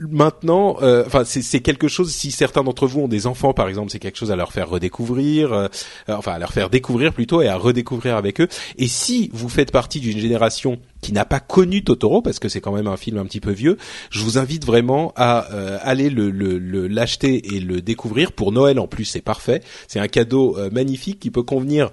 maintenant, 0.00 0.76
euh, 0.82 1.04
enfin 1.06 1.24
c'est 1.24 1.60
quelque 1.60 1.88
chose. 1.88 2.12
Si 2.12 2.30
certains 2.30 2.62
d'entre 2.62 2.86
vous 2.86 3.00
ont 3.00 3.08
des 3.08 3.26
enfants, 3.26 3.54
par 3.54 3.68
exemple, 3.68 3.90
c'est 3.90 3.98
quelque 3.98 4.18
chose 4.18 4.30
à 4.30 4.36
leur 4.36 4.52
faire 4.52 4.68
redécouvrir, 4.68 5.52
euh, 5.52 5.68
enfin 6.08 6.32
à 6.32 6.38
leur 6.38 6.52
faire 6.52 6.70
découvrir 6.70 7.12
plutôt 7.12 7.42
et 7.42 7.48
à 7.48 7.56
redécouvrir 7.56 8.16
avec 8.16 8.40
eux. 8.40 8.48
Et 8.78 8.88
si 8.88 9.30
vous 9.32 9.48
faites 9.48 9.72
partie 9.72 10.00
d'une 10.00 10.18
génération 10.18 10.78
qui 11.00 11.12
n'a 11.12 11.24
pas 11.24 11.40
connu 11.40 11.82
Totoro, 11.82 12.22
parce 12.22 12.38
que 12.38 12.48
c'est 12.48 12.60
quand 12.60 12.72
même 12.72 12.86
un 12.86 12.96
film 12.96 13.18
un 13.18 13.24
petit 13.24 13.40
peu 13.40 13.50
vieux, 13.50 13.76
je 14.10 14.22
vous 14.22 14.38
invite 14.38 14.64
vraiment 14.64 15.12
à 15.16 15.52
euh, 15.52 15.78
aller 15.82 16.10
le 16.10 16.30
l'acheter 16.88 17.54
et 17.56 17.60
le 17.60 17.80
découvrir 17.80 18.32
pour 18.32 18.52
Noël. 18.52 18.78
En 18.78 18.86
plus, 18.86 19.04
c'est 19.04 19.20
parfait. 19.20 19.62
C'est 19.88 20.00
un 20.00 20.08
cadeau 20.08 20.56
magnifique 20.70 21.18
qui 21.20 21.30
peut 21.30 21.42
convenir. 21.42 21.90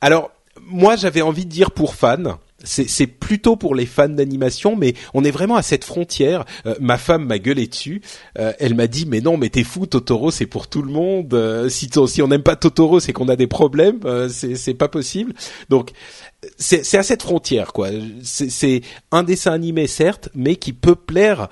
Alors 0.00 0.30
moi, 0.62 0.96
j'avais 0.96 1.22
envie 1.22 1.44
de 1.44 1.50
dire 1.50 1.70
pour 1.70 1.94
fans 1.94 2.38
c'est 2.64 3.06
plutôt 3.06 3.56
pour 3.56 3.74
les 3.74 3.86
fans 3.86 4.08
d'animation, 4.08 4.76
mais 4.76 4.94
on 5.12 5.24
est 5.24 5.30
vraiment 5.30 5.56
à 5.56 5.62
cette 5.62 5.84
frontière. 5.84 6.44
Euh, 6.66 6.74
ma 6.80 6.98
femme 6.98 7.26
m'a 7.26 7.38
gueulé 7.38 7.66
dessus. 7.66 8.02
Euh, 8.38 8.52
elle 8.58 8.74
m'a 8.74 8.86
dit 8.86 9.06
mais 9.06 9.20
non, 9.20 9.36
mais 9.36 9.48
t'es 9.48 9.64
fou, 9.64 9.86
Totoro, 9.86 10.30
c'est 10.30 10.46
pour 10.46 10.68
tout 10.68 10.82
le 10.82 10.90
monde. 10.90 11.32
Euh, 11.34 11.68
si, 11.68 11.90
si 12.08 12.22
on 12.22 12.28
n'aime 12.28 12.42
pas 12.42 12.56
Totoro, 12.56 13.00
c'est 13.00 13.12
qu'on 13.12 13.28
a 13.28 13.36
des 13.36 13.46
problèmes. 13.46 14.00
c'est 14.28 14.74
pas 14.74 14.88
possible. 14.88 15.34
Donc 15.68 15.90
c'est 16.58 16.98
à 16.98 17.02
cette 17.02 17.22
frontière 17.22 17.72
quoi. 17.72 17.88
C'est 18.22 18.82
un 19.12 19.22
dessin 19.22 19.52
animé 19.52 19.86
certes, 19.86 20.28
mais 20.34 20.56
qui 20.56 20.72
peut 20.72 20.96
plaire 20.96 21.48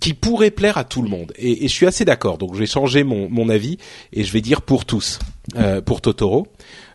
qui 0.00 0.14
pourrait 0.14 0.50
plaire 0.50 0.78
à 0.78 0.84
tout 0.84 1.02
le 1.02 1.08
monde. 1.08 1.32
Et, 1.36 1.64
et 1.64 1.68
je 1.68 1.72
suis 1.72 1.86
assez 1.86 2.04
d'accord. 2.04 2.38
Donc 2.38 2.54
je 2.54 2.60
vais 2.60 2.66
changer 2.66 3.04
mon, 3.04 3.28
mon, 3.28 3.48
avis 3.48 3.78
et 4.12 4.24
je 4.24 4.32
vais 4.32 4.40
dire 4.40 4.62
pour 4.62 4.84
tous, 4.84 5.18
euh, 5.56 5.80
pour 5.80 6.00
Totoro. 6.00 6.46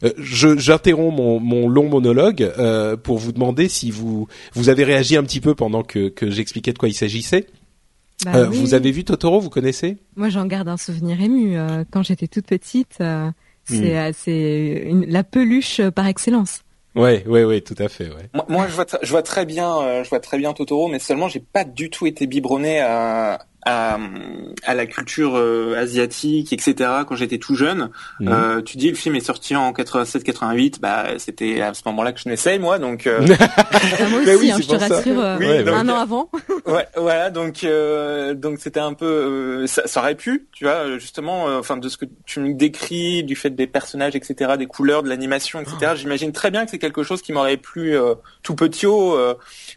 Euh, 0.04 0.12
J'interromps 0.18 1.16
mon, 1.16 1.40
mon, 1.40 1.68
long 1.68 1.90
monologue 1.90 2.42
euh, 2.42 2.96
pour 2.96 3.18
vous 3.18 3.32
demander 3.32 3.68
si 3.70 3.92
vous 3.92 4.28
vous 4.54 4.70
avez 4.70 4.84
réagi 4.84 5.18
un 5.18 5.24
petit 5.24 5.42
peu 5.42 5.56
pendant 5.56 5.84
que, 5.84 6.10
que 6.10 6.30
j'expliquais 6.30 6.74
de 6.74 6.78
quoi 6.78 6.90
il 6.90 6.94
s'agissait. 6.94 7.48
Bah 8.26 8.36
euh, 8.36 8.46
Vous 8.48 8.74
avez 8.74 8.92
vu 8.92 9.04
Totoro 9.04 9.40
Vous 9.40 9.50
connaissez? 9.50 9.98
Moi, 10.16 10.30
j'en 10.30 10.46
garde 10.46 10.70
un 10.70 10.78
souvenir 10.78 11.20
ému. 11.20 11.58
Euh, 11.58 11.84
quand 11.92 12.04
j'étais 12.04 12.28
toute 12.28 12.46
petite, 12.46 13.00
c'est 13.66 14.10
hmm. 14.10 14.14
c'est 14.14 14.92
la 15.08 15.24
peluche 15.24 15.82
par 15.90 16.08
excellence. 16.08 16.62
Ouais, 16.96 17.26
ouais, 17.28 17.44
ouais, 17.44 17.62
tout 17.62 17.76
à 17.80 17.90
fait. 17.90 18.10
Ouais. 18.10 18.30
Moi, 18.48 18.68
je 18.68 18.76
vois, 18.76 18.86
je 19.02 19.10
vois 19.10 19.24
très 19.24 19.46
bien, 19.46 20.04
je 20.04 20.10
vois 20.10 20.20
très 20.20 20.38
bien 20.38 20.54
Totoro, 20.54 20.88
mais 20.88 21.00
seulement 21.00 21.28
j'ai 21.28 21.40
pas 21.40 21.64
du 21.64 21.90
tout 21.90 22.06
été 22.06 22.28
biberonné 22.28 22.82
à, 22.82 23.46
à, 23.66 23.98
à 24.64 24.74
la 24.74 24.86
culture 24.86 25.36
euh, 25.36 25.76
asiatique, 25.78 26.54
etc. 26.54 26.90
Quand 27.08 27.16
j'étais 27.16 27.38
tout 27.38 27.56
jeune, 27.56 27.90
mhm. 28.20 28.28
euh, 28.28 28.62
tu 28.62 28.78
dis 28.78 28.90
le 28.90 28.96
film 28.96 29.16
est 29.16 29.26
sorti 29.26 29.56
en 29.56 29.72
87-88, 29.72 30.80
bah 30.80 31.06
c'était 31.18 31.62
à 31.62 31.74
ce 31.74 31.82
moment-là 31.86 32.12
que 32.12 32.20
je 32.20 32.30
naissais 32.30 32.60
moi, 32.60 32.80
donc. 32.80 33.08
Euh... 33.08 33.26
Ah, 34.00 34.08
moi 34.10 34.22
aussi, 34.22 34.52
hein, 34.52 34.58
je 34.62 34.68
te 34.68 34.76
rassure, 34.76 35.20
euh, 35.20 35.38
oui, 35.40 35.70
un 35.70 35.90
an 35.90 35.96
avant. 35.96 36.30
ouais, 36.66 36.88
voilà, 36.96 37.30
donc 37.30 37.66
donc 38.36 38.60
c'était 38.60 38.80
un 38.80 38.94
peu, 38.94 39.66
ça, 39.68 39.88
ça, 39.88 40.00
aurait 40.00 40.16
pu, 40.16 40.48
tu 40.52 40.64
vois, 40.64 40.98
justement, 40.98 41.46
enfin 41.46 41.78
de 41.78 41.90
ce 41.90 41.98
que 41.98 42.06
tu 42.26 42.40
me 42.40 42.54
décris, 42.54 43.24
du 43.24 43.36
fait 43.36 43.50
des 43.50 43.68
personnages, 43.68 44.16
etc., 44.16 44.54
des 44.58 44.66
couleurs, 44.66 45.04
de 45.04 45.10
l'animation, 45.10 45.60
etc. 45.60 45.76
Ah. 45.82 45.96
J'imagine 45.96 46.32
très 46.32 46.50
bien 46.50 46.66
que 46.66 46.72
c'est 46.72 46.80
quelque 46.80 47.04
chose 47.04 47.22
qui 47.22 47.34
m'aurait 47.34 47.58
plu 47.58 47.96
tout 48.42 48.56
petit 48.56 48.86
haut, 48.86 49.18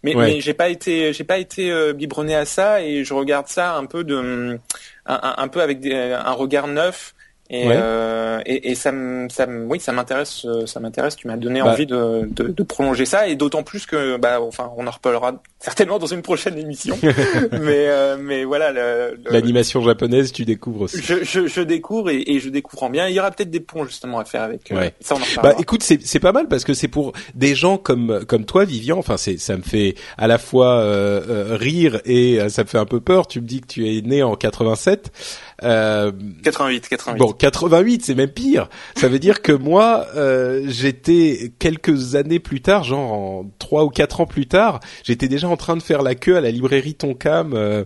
mais, 0.02 0.14
mais 0.14 0.40
j'ai 0.40 0.54
pas 0.54 0.68
été, 0.68 1.12
j'ai 1.12 1.24
pas 1.24 1.38
été 1.38 1.92
biberonné 1.92 2.34
à 2.34 2.44
ça 2.44 2.82
et 2.82 3.04
je 3.04 3.14
regarde 3.14 3.48
ça 3.48 3.75
un 3.76 3.86
peu 3.86 4.04
de 4.04 4.58
un, 5.06 5.48
peu 5.48 5.62
avec 5.62 5.86
un 5.86 6.32
regard 6.32 6.68
neuf 6.68 7.15
et, 7.48 7.64
euh, 7.68 8.40
et, 8.44 8.72
et, 8.72 8.74
ça, 8.74 8.92
ça, 9.28 9.46
oui, 9.48 9.78
ça 9.78 9.92
m'intéresse, 9.92 10.44
euh, 10.46 10.66
ça 10.66 10.80
m'intéresse. 10.80 11.14
Tu 11.14 11.28
m'as 11.28 11.36
donné 11.36 11.60
bah. 11.60 11.70
envie 11.70 11.86
de, 11.86 12.28
de, 12.28 12.48
de, 12.48 12.62
prolonger 12.64 13.06
ça, 13.06 13.28
et 13.28 13.36
d'autant 13.36 13.62
plus 13.62 13.86
que, 13.86 14.16
bah, 14.16 14.40
enfin, 14.40 14.72
on 14.76 14.86
en 14.86 14.90
reparlera 14.90 15.40
certainement 15.60 16.00
dans 16.00 16.06
une 16.06 16.22
prochaine 16.22 16.58
émission. 16.58 16.98
mais, 17.02 17.86
euh, 17.88 18.16
mais 18.18 18.42
voilà, 18.44 18.72
l'animation 19.30 19.80
japonaise, 19.80 20.32
tu 20.32 20.44
découvres 20.44 20.82
aussi. 20.82 21.00
Je, 21.00 21.22
je, 21.22 21.46
je 21.46 21.60
découvre 21.60 22.10
et, 22.10 22.20
et, 22.26 22.40
je 22.40 22.48
découvre 22.48 22.82
en 22.82 22.90
bien. 22.90 23.06
Il 23.06 23.14
y 23.14 23.20
aura 23.20 23.30
peut-être 23.30 23.50
des 23.50 23.60
ponts 23.60 23.84
justement 23.84 24.18
à 24.18 24.24
faire 24.24 24.42
avec. 24.42 24.72
Euh, 24.72 24.90
ça, 25.00 25.14
on 25.14 25.18
en 25.18 25.42
Bah, 25.42 25.54
écoute, 25.60 25.84
c'est, 25.84 26.02
c'est 26.04 26.20
pas 26.20 26.32
mal 26.32 26.48
parce 26.48 26.64
que 26.64 26.74
c'est 26.74 26.88
pour 26.88 27.12
des 27.36 27.54
gens 27.54 27.78
comme 27.78 28.24
comme 28.26 28.44
toi, 28.44 28.64
Vivian. 28.64 28.98
Enfin, 28.98 29.16
c'est, 29.16 29.38
ça 29.38 29.56
me 29.56 29.62
fait 29.62 29.94
à 30.18 30.26
la 30.26 30.38
fois 30.38 30.84
rire 31.56 32.00
et 32.04 32.40
ça 32.48 32.64
me 32.64 32.68
fait 32.68 32.78
un 32.78 32.86
peu 32.86 33.00
peur. 33.00 33.28
Tu 33.28 33.40
me 33.40 33.46
dis 33.46 33.60
que 33.60 33.68
tu 33.68 33.88
es 33.88 34.02
né 34.02 34.24
en 34.24 34.34
87. 34.34 35.12
Euh, 35.62 36.12
88, 36.42 36.88
88. 36.88 37.18
Bon, 37.18 37.32
88, 37.32 38.04
c'est 38.04 38.14
même 38.14 38.30
pire. 38.30 38.68
Ça 38.96 39.08
veut 39.08 39.18
dire 39.18 39.42
que 39.42 39.52
moi, 39.52 40.06
euh, 40.14 40.64
j'étais 40.66 41.52
quelques 41.58 42.14
années 42.14 42.40
plus 42.40 42.60
tard, 42.60 42.84
genre 42.84 43.44
trois 43.58 43.84
ou 43.84 43.88
quatre 43.88 44.20
ans 44.20 44.26
plus 44.26 44.46
tard, 44.46 44.80
j'étais 45.02 45.28
déjà 45.28 45.48
en 45.48 45.56
train 45.56 45.76
de 45.76 45.82
faire 45.82 46.02
la 46.02 46.14
queue 46.14 46.36
à 46.36 46.40
la 46.40 46.50
librairie 46.50 46.94
Tonkam. 46.94 47.54
Euh, 47.54 47.84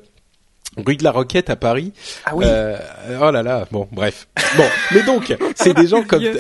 rue 0.77 0.97
de 0.97 1.05
la 1.05 1.13
Roquette 1.13 1.51
à 1.51 1.57
Paris. 1.57 1.93
Ah 2.25 2.35
oui. 2.35 2.45
Euh, 2.47 2.79
oh 3.21 3.31
là 3.31 3.43
là. 3.43 3.67
Bon, 3.71 3.89
bref. 3.93 4.29
Bon, 4.57 4.67
mais 4.93 5.03
donc 5.03 5.37
c'est 5.55 5.75
des 5.75 5.87
gens 5.87 6.03
comme 6.03 6.23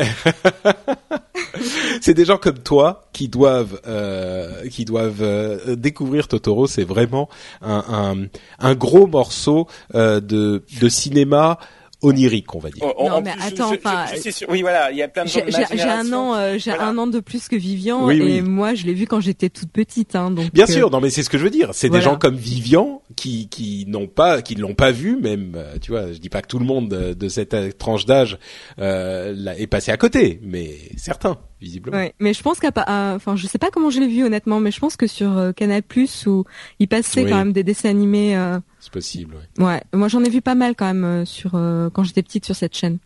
c'est 2.00 2.14
des 2.14 2.25
gens 2.25 2.38
comme 2.38 2.58
toi 2.58 3.08
qui 3.12 3.28
doivent 3.28 3.80
euh, 3.87 4.68
qui 4.68 4.84
doivent 4.84 5.22
euh, 5.22 5.76
découvrir 5.76 6.28
Totoro. 6.28 6.66
C'est 6.66 6.84
vraiment 6.84 7.28
un, 7.62 7.84
un, 7.88 8.16
un, 8.58 8.75
gros 8.75 9.06
morceau 9.06 9.66
euh, 9.94 10.20
de 10.20 10.64
de 10.80 10.88
cinéma 10.88 11.58
onirique, 12.02 12.54
on 12.54 12.59
va 12.59 12.71
dire. 12.71 12.85
Non, 12.99 13.21
mais 13.21 13.33
attends, 13.40 13.73
enfin, 13.73 14.07
oui, 14.49 14.62
voilà, 14.62 14.90
il 14.90 14.97
y 14.97 15.02
a 15.02 15.09
plein 15.09 15.25
de 15.25 15.28
gens 15.28 15.40
J'ai 15.47 15.83
un 15.83 16.12
an, 16.12 16.35
euh, 16.35 16.57
j'ai 16.59 16.73
un 16.73 16.97
an 16.99 17.07
de 17.07 17.21
plus 17.21 17.49
que 17.49 17.57
Vivian, 17.57 18.09
et 18.11 18.42
moi, 18.42 18.75
je 18.75 18.87
l'ai 18.87 18.95
vu 18.95 19.07
quand 19.07 19.21
j'étais 19.21 19.49
toute 19.49 19.71
petite, 19.71 20.14
hein, 20.16 20.30
donc. 20.30 20.52
Bien 20.52 20.64
euh, 20.64 20.73
sûr, 20.73 20.90
non, 20.90 21.00
mais 21.00 21.11
c'est 21.11 21.23
ce 21.23 21.30
que 21.30 21.38
je 21.38 21.45
veux 21.45 21.50
dire. 21.50 21.71
C'est 21.73 21.90
des 21.90 22.00
gens 22.00 22.16
comme 22.16 22.37
Vivian 22.37 23.02
qui 23.16 23.49
qui 23.49 23.85
n'ont 23.88 24.07
pas, 24.07 24.42
qui 24.42 24.57
ne 24.57 24.62
l'ont 24.62 24.75
pas 24.75 24.92
vu, 24.92 25.16
même, 25.16 25.52
euh, 25.57 25.76
tu 25.80 25.90
vois, 25.90 26.12
je 26.12 26.19
dis 26.19 26.28
pas 26.28 26.42
que 26.42 26.49
tout 26.49 26.59
le 26.59 26.64
monde 26.64 26.88
de 26.88 27.28
cette 27.28 27.78
tranche 27.78 28.07
d'âge 28.07 28.38
euh, 28.78 29.54
est 29.57 29.66
passé 29.66 29.92
à 29.92 29.97
côté, 29.97 30.40
mais 30.42 30.76
certains 30.97 31.37
visiblement. 31.60 31.96
Ouais, 31.96 32.14
mais 32.18 32.32
je 32.34 32.42
pense 32.42 32.58
qu'à 32.58 32.70
enfin 33.14 33.36
je 33.36 33.46
sais 33.46 33.58
pas 33.58 33.70
comment 33.70 33.90
je 33.90 34.00
l'ai 34.00 34.08
vu 34.08 34.24
honnêtement, 34.24 34.60
mais 34.60 34.70
je 34.70 34.80
pense 34.80 34.96
que 34.96 35.06
sur 35.06 35.36
euh, 35.36 35.52
Canal 35.52 35.82
Plus 35.82 36.26
où 36.26 36.44
il 36.78 36.88
passait 36.88 37.24
quand 37.24 37.36
même 37.36 37.52
des 37.52 37.64
dessins 37.64 37.90
animés. 37.90 38.36
Euh... 38.36 38.58
C'est 38.80 38.92
possible. 38.92 39.36
Ouais. 39.58 39.64
ouais. 39.64 39.82
Moi 39.92 40.08
j'en 40.08 40.24
ai 40.24 40.30
vu 40.30 40.40
pas 40.40 40.54
mal 40.54 40.74
quand 40.74 40.86
même 40.86 41.04
euh, 41.04 41.24
sur 41.24 41.52
euh, 41.54 41.90
quand 41.90 42.02
j'étais 42.02 42.22
petite 42.22 42.44
sur 42.44 42.56
cette 42.56 42.76
chaîne. 42.76 42.98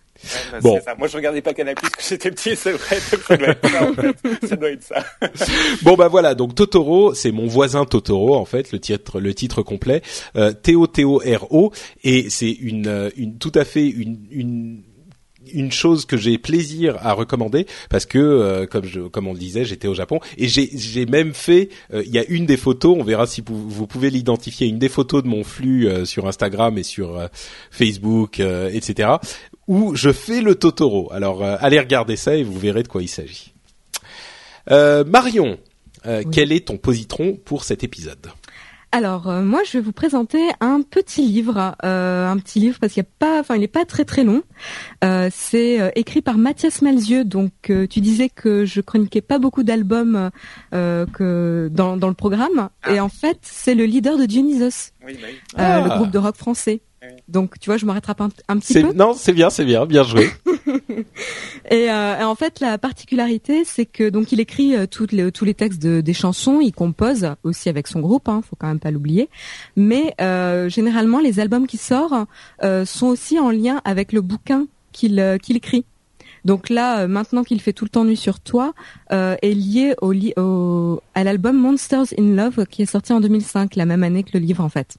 Bah, 0.52 0.60
bon. 0.60 0.80
Ça. 0.80 0.94
Moi, 0.94 1.08
je 1.08 1.16
regardais 1.16 1.42
pas 1.42 1.52
Canal 1.54 1.74
Plus 1.74 1.90
quand 1.90 2.02
j'étais 2.08 2.30
petit, 2.30 2.54
c'est 2.54 2.72
vrai. 2.72 3.00
Ça 3.00 3.36
doit 3.36 3.48
être 3.48 3.68
ça, 3.68 3.88
en 3.88 3.92
fait. 3.94 4.46
ça 4.46 4.56
doit 4.56 4.70
être 4.70 4.82
ça. 4.82 5.04
bon, 5.82 5.96
bah 5.96 6.08
voilà. 6.08 6.34
Donc 6.34 6.54
Totoro, 6.54 7.14
c'est 7.14 7.32
mon 7.32 7.46
voisin 7.46 7.84
Totoro, 7.84 8.36
en 8.36 8.44
fait, 8.44 8.72
le 8.72 8.78
titre, 8.78 9.20
le 9.20 9.34
titre 9.34 9.62
complet. 9.62 10.02
Euh, 10.36 10.52
T 10.52 10.76
O 10.76 10.86
T 10.86 11.04
O 11.04 11.18
R 11.18 11.52
O, 11.52 11.72
et 12.04 12.30
c'est 12.30 12.52
une, 12.52 13.10
une, 13.16 13.38
tout 13.38 13.52
à 13.54 13.64
fait 13.64 13.88
une, 13.88 14.18
une 14.30 14.82
une 15.52 15.72
chose 15.72 16.06
que 16.06 16.16
j'ai 16.16 16.38
plaisir 16.38 16.96
à 17.00 17.12
recommander 17.12 17.66
parce 17.90 18.06
que 18.06 18.18
euh, 18.18 18.66
comme 18.66 18.84
je 18.84 19.00
comme 19.00 19.26
on 19.26 19.32
le 19.32 19.38
disait 19.38 19.64
j'étais 19.64 19.88
au 19.88 19.94
Japon 19.94 20.20
et 20.38 20.48
j'ai 20.48 20.70
j'ai 20.74 21.06
même 21.06 21.34
fait 21.34 21.68
euh, 21.92 22.02
il 22.04 22.12
y 22.12 22.18
a 22.18 22.24
une 22.28 22.46
des 22.46 22.56
photos 22.56 22.96
on 22.98 23.02
verra 23.02 23.26
si 23.26 23.42
vous, 23.46 23.68
vous 23.68 23.86
pouvez 23.86 24.10
l'identifier 24.10 24.66
une 24.66 24.78
des 24.78 24.88
photos 24.88 25.22
de 25.22 25.28
mon 25.28 25.44
flux 25.44 25.88
euh, 25.88 26.04
sur 26.04 26.26
Instagram 26.26 26.78
et 26.78 26.82
sur 26.82 27.28
Facebook 27.70 28.40
etc 28.40 29.14
où 29.66 29.94
je 29.94 30.12
fais 30.12 30.42
le 30.42 30.54
Totoro. 30.54 31.10
Alors 31.12 31.42
allez 31.42 31.80
regarder 31.80 32.16
ça 32.16 32.36
et 32.36 32.42
vous 32.42 32.58
verrez 32.58 32.82
de 32.82 32.88
quoi 32.88 33.02
il 33.02 33.08
s'agit. 33.08 33.52
Marion 34.70 35.58
quel 36.32 36.52
est 36.52 36.66
ton 36.66 36.76
positron 36.76 37.38
pour 37.44 37.64
cet 37.64 37.82
épisode? 37.82 38.30
Alors 38.94 39.28
euh, 39.28 39.42
moi 39.42 39.62
je 39.66 39.72
vais 39.72 39.80
vous 39.80 39.90
présenter 39.90 40.40
un 40.60 40.80
petit 40.82 41.22
livre, 41.22 41.74
euh, 41.84 42.28
un 42.28 42.38
petit 42.38 42.60
livre 42.60 42.78
parce 42.80 42.92
qu'il 42.92 43.02
y 43.02 43.06
a 43.06 43.08
pas, 43.18 43.40
enfin 43.40 43.56
il 43.56 43.62
est 43.64 43.66
pas 43.66 43.84
très 43.84 44.04
très 44.04 44.22
long. 44.22 44.42
Euh, 45.02 45.30
c'est 45.32 45.92
écrit 45.96 46.22
par 46.22 46.38
Mathias 46.38 46.80
Malzieux. 46.80 47.24
Donc 47.24 47.50
tu 47.64 48.00
disais 48.00 48.28
que 48.28 48.64
je 48.64 48.80
chroniquais 48.80 49.20
pas 49.20 49.40
beaucoup 49.40 49.64
d'albums 49.64 50.30
que 50.70 51.68
dans, 51.72 51.96
dans 51.96 52.08
le 52.08 52.14
programme 52.14 52.68
ah. 52.84 52.92
et 52.92 53.00
en 53.00 53.08
fait 53.08 53.38
c'est 53.42 53.74
le 53.74 53.84
leader 53.84 54.16
de 54.16 54.26
Dionysos, 54.26 54.92
oui, 55.04 55.18
bah 55.56 55.80
le 55.82 55.90
ah. 55.90 55.96
groupe 55.96 56.12
de 56.12 56.18
rock 56.18 56.36
français. 56.36 56.80
Donc, 57.28 57.58
tu 57.58 57.68
vois, 57.68 57.76
je 57.76 57.84
me 57.84 57.92
rattrape 57.92 58.20
un, 58.20 58.58
petit 58.58 58.80
peu. 58.80 58.92
Non, 58.94 59.12
c'est 59.12 59.32
bien, 59.32 59.50
c'est 59.50 59.64
bien, 59.64 59.84
bien 59.84 60.04
joué. 60.04 60.30
Euh, 61.72 62.20
et, 62.20 62.22
en 62.22 62.34
fait, 62.34 62.60
la 62.60 62.76
particularité, 62.78 63.64
c'est 63.64 63.86
que 63.86 64.08
donc 64.10 64.32
il 64.32 64.40
écrit 64.40 64.76
euh, 64.76 64.86
toutes 64.86 65.12
les, 65.12 65.32
tous 65.32 65.44
les 65.44 65.54
textes 65.54 65.82
de, 65.82 66.00
des 66.02 66.12
chansons, 66.12 66.60
il 66.60 66.72
compose 66.72 67.26
aussi 67.42 67.68
avec 67.68 67.86
son 67.86 68.00
groupe, 68.00 68.28
hein, 68.28 68.42
faut 68.48 68.54
quand 68.56 68.66
même 68.66 68.80
pas 68.80 68.90
l'oublier. 68.90 69.30
Mais 69.74 70.14
euh, 70.20 70.68
généralement, 70.68 71.20
les 71.20 71.40
albums 71.40 71.66
qui 71.66 71.78
sortent 71.78 72.28
sont 72.84 73.06
aussi 73.06 73.38
en 73.38 73.50
lien 73.50 73.80
avec 73.84 74.12
le 74.12 74.20
bouquin 74.20 74.66
qu'il 74.92 75.38
qu'il 75.42 75.56
écrit. 75.56 75.84
Donc 76.44 76.68
là, 76.68 77.08
maintenant 77.08 77.42
qu'il 77.42 77.60
fait 77.60 77.72
tout 77.72 77.86
le 77.86 77.90
temps 77.90 78.04
nuit 78.04 78.16
sur 78.16 78.40
toi, 78.40 78.74
est 79.10 79.54
lié 79.54 79.94
au, 80.02 80.12
au 80.36 81.00
à 81.14 81.24
l'album 81.24 81.56
Monsters 81.56 82.12
in 82.18 82.34
Love 82.34 82.66
qui 82.66 82.82
est 82.82 82.86
sorti 82.86 83.12
en 83.12 83.20
2005, 83.20 83.74
la 83.76 83.86
même 83.86 84.02
année 84.02 84.22
que 84.22 84.30
le 84.34 84.40
livre 84.40 84.62
en 84.62 84.68
fait. 84.68 84.98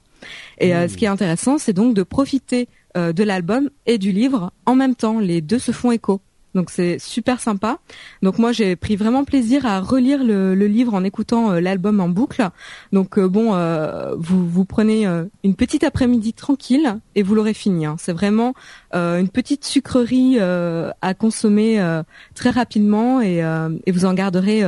Et 0.58 0.74
euh, 0.74 0.88
ce 0.88 0.96
qui 0.96 1.04
est 1.04 1.08
intéressant, 1.08 1.58
c'est 1.58 1.72
donc 1.72 1.94
de 1.94 2.02
profiter 2.02 2.68
euh, 2.96 3.12
de 3.12 3.22
l'album 3.22 3.70
et 3.86 3.98
du 3.98 4.12
livre 4.12 4.52
en 4.64 4.74
même 4.74 4.94
temps. 4.94 5.18
Les 5.18 5.40
deux 5.40 5.58
se 5.58 5.72
font 5.72 5.92
écho. 5.92 6.20
donc 6.56 6.70
c'est 6.70 6.98
super 6.98 7.38
sympa. 7.38 7.78
Donc 8.22 8.38
moi 8.38 8.50
j'ai 8.50 8.74
pris 8.74 8.96
vraiment 8.96 9.24
plaisir 9.24 9.66
à 9.66 9.80
relire 9.80 10.24
le, 10.24 10.54
livre 10.54 10.94
en 10.94 11.04
écoutant 11.04 11.52
euh, 11.52 11.60
l'album 11.60 12.00
en 12.00 12.08
boucle. 12.08 12.48
Donc 12.92 13.18
euh, 13.18 13.28
bon, 13.28 13.54
euh, 13.54 14.14
vous 14.16 14.48
vous 14.48 14.64
prenez 14.64 15.06
une 15.44 15.54
petite 15.54 15.84
après-midi 15.84 16.32
tranquille 16.32 16.98
et 17.14 17.22
vous 17.22 17.34
l'aurez 17.36 17.54
fini. 17.54 17.86
Hein. 17.86 17.96
C'est 18.00 18.12
vraiment 18.12 18.54
une 18.92 19.28
petite 19.28 19.64
sucrerie 19.64 20.38
à 20.40 21.14
consommer 21.14 22.00
très 22.34 22.50
rapidement 22.50 23.20
et, 23.20 23.44
et, 23.84 23.92
vous 23.92 24.06
en 24.06 24.14
garderez 24.14 24.62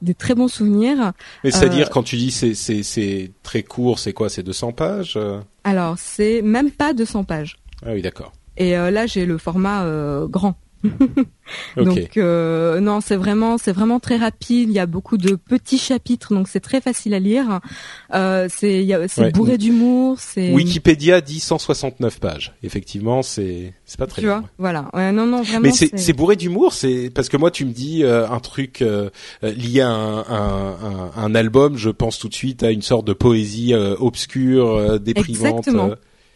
des 0.00 0.14
très 0.14 0.34
bons 0.34 0.48
souvenirs. 0.48 1.12
Mais 1.44 1.50
c'est-à-dire 1.50 1.90
quand 1.90 2.02
tu 2.02 2.16
dis 2.16 2.30
c'est 2.30 2.54
c'est 2.54 3.30
très 3.42 3.62
court, 3.62 3.98
c'est 3.98 4.14
quoi? 4.14 4.30
C'est 4.30 4.42
200 4.42 4.72
pages 4.72 5.18
Alors 5.64 5.96
c'est 5.98 6.40
même 6.40 6.70
pas 6.70 6.94
200 6.94 7.24
pages. 7.24 7.56
Ah 7.84 7.92
oui, 7.92 8.02
d'accord. 8.02 8.32
Et 8.56 8.72
là 8.72 9.06
j'ai 9.06 9.26
le 9.26 9.38
format 9.38 9.84
grand. 10.28 10.56
donc 11.76 12.16
euh, 12.16 12.80
non, 12.80 13.00
c'est 13.00 13.16
vraiment 13.16 13.58
c'est 13.58 13.72
vraiment 13.72 14.00
très 14.00 14.16
rapide. 14.16 14.68
Il 14.68 14.74
y 14.74 14.78
a 14.78 14.86
beaucoup 14.86 15.16
de 15.16 15.34
petits 15.34 15.78
chapitres, 15.78 16.34
donc 16.34 16.48
c'est 16.48 16.60
très 16.60 16.80
facile 16.80 17.14
à 17.14 17.18
lire. 17.18 17.60
Euh, 18.14 18.48
c'est 18.50 18.86
c'est 19.08 19.32
bourré 19.32 19.58
d'humour. 19.58 20.16
C'est 20.18 20.52
Wikipédia 20.52 21.20
dit 21.20 21.40
169 21.40 22.20
pages. 22.20 22.54
Effectivement, 22.62 23.22
c'est 23.22 23.74
c'est 23.84 23.98
pas 23.98 24.06
très. 24.06 24.22
Tu 24.22 24.28
vois, 24.28 24.44
voilà. 24.58 24.90
non 24.94 25.26
non 25.26 25.42
vraiment. 25.42 25.62
Mais 25.62 25.72
c'est 25.72 26.12
bourré 26.12 26.36
d'humour. 26.36 26.72
C'est 26.72 27.10
parce 27.14 27.28
que 27.28 27.36
moi 27.36 27.50
tu 27.50 27.64
me 27.64 27.72
dis 27.72 28.04
euh, 28.04 28.28
un 28.28 28.40
truc 28.40 28.82
euh, 28.82 29.10
lié 29.42 29.80
à 29.80 29.90
un, 29.90 30.18
un, 30.20 31.10
un, 31.16 31.34
album, 31.34 31.76
je 31.76 31.90
pense 31.90 32.18
tout 32.18 32.28
de 32.28 32.34
suite 32.34 32.62
à 32.62 32.70
une 32.70 32.82
sorte 32.82 33.06
de 33.06 33.12
poésie 33.12 33.74
obscure, 33.74 35.00
déprimante. 35.00 35.58
Exactement. 35.58 35.90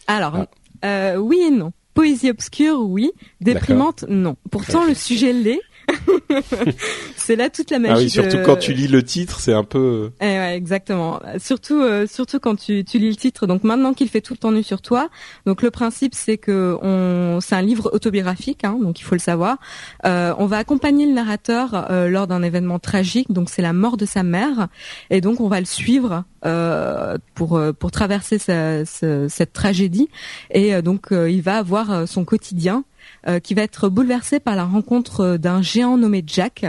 Alors 0.07 0.33
ah. 0.35 0.47
Oui 0.83 1.41
et 1.47 1.51
non. 1.51 1.71
Poésie 1.93 2.29
obscure, 2.29 2.79
oui. 2.81 3.11
Déprimante, 3.41 4.05
non. 4.07 4.37
Pourtant, 4.51 4.85
le 4.85 4.93
sujet 4.93 5.33
l'est. 5.33 5.59
c'est 7.15 7.35
là 7.35 7.49
toute 7.49 7.71
la 7.71 7.79
magie. 7.79 7.93
Ah 7.93 7.97
oui, 7.97 8.09
surtout 8.09 8.37
quand 8.45 8.57
tu 8.57 8.73
lis 8.73 8.87
le 8.87 9.03
titre, 9.03 9.39
c'est 9.39 9.53
un 9.53 9.63
peu. 9.63 10.11
Eh 10.21 10.25
ouais, 10.25 10.55
exactement. 10.55 11.19
Surtout, 11.37 11.81
euh, 11.81 12.07
surtout 12.07 12.39
quand 12.39 12.55
tu, 12.55 12.83
tu 12.83 12.99
lis 12.99 13.09
le 13.09 13.15
titre. 13.15 13.47
Donc 13.47 13.63
maintenant 13.63 13.93
qu'il 13.93 14.09
fait 14.09 14.21
tout 14.21 14.33
le 14.33 14.37
temps 14.39 14.51
nu 14.51 14.63
sur 14.63 14.81
toi. 14.81 15.09
Donc 15.45 15.61
le 15.61 15.71
principe, 15.71 16.15
c'est 16.15 16.37
que 16.37 16.77
on, 16.81 17.39
c'est 17.41 17.55
un 17.55 17.61
livre 17.61 17.89
autobiographique, 17.93 18.63
hein, 18.63 18.77
donc 18.81 18.99
il 18.99 19.03
faut 19.03 19.15
le 19.15 19.19
savoir. 19.19 19.57
Euh, 20.05 20.33
on 20.37 20.45
va 20.45 20.57
accompagner 20.57 21.05
le 21.05 21.13
narrateur 21.13 21.87
euh, 21.89 22.09
lors 22.09 22.27
d'un 22.27 22.43
événement 22.43 22.79
tragique. 22.79 23.31
Donc 23.31 23.49
c'est 23.49 23.61
la 23.61 23.73
mort 23.73 23.97
de 23.97 24.05
sa 24.05 24.23
mère, 24.23 24.67
et 25.09 25.21
donc 25.21 25.39
on 25.39 25.47
va 25.47 25.59
le 25.59 25.65
suivre 25.65 26.23
euh, 26.45 27.17
pour 27.35 27.57
euh, 27.57 27.73
pour 27.73 27.91
traverser 27.91 28.37
sa, 28.37 28.85
cette 28.85 29.53
tragédie. 29.53 30.09
Et 30.51 30.81
donc 30.81 31.07
il 31.11 31.41
va 31.41 31.57
avoir 31.57 32.07
son 32.07 32.25
quotidien 32.25 32.83
euh, 33.27 33.39
qui 33.39 33.53
va 33.53 33.63
être 33.63 33.89
bouleversé 33.89 34.39
par 34.39 34.55
la 34.55 34.63
rencontre 34.63 35.21
euh, 35.21 35.37
d'un 35.37 35.61
géant 35.61 35.97
nommé 35.97 36.23
Jack, 36.25 36.65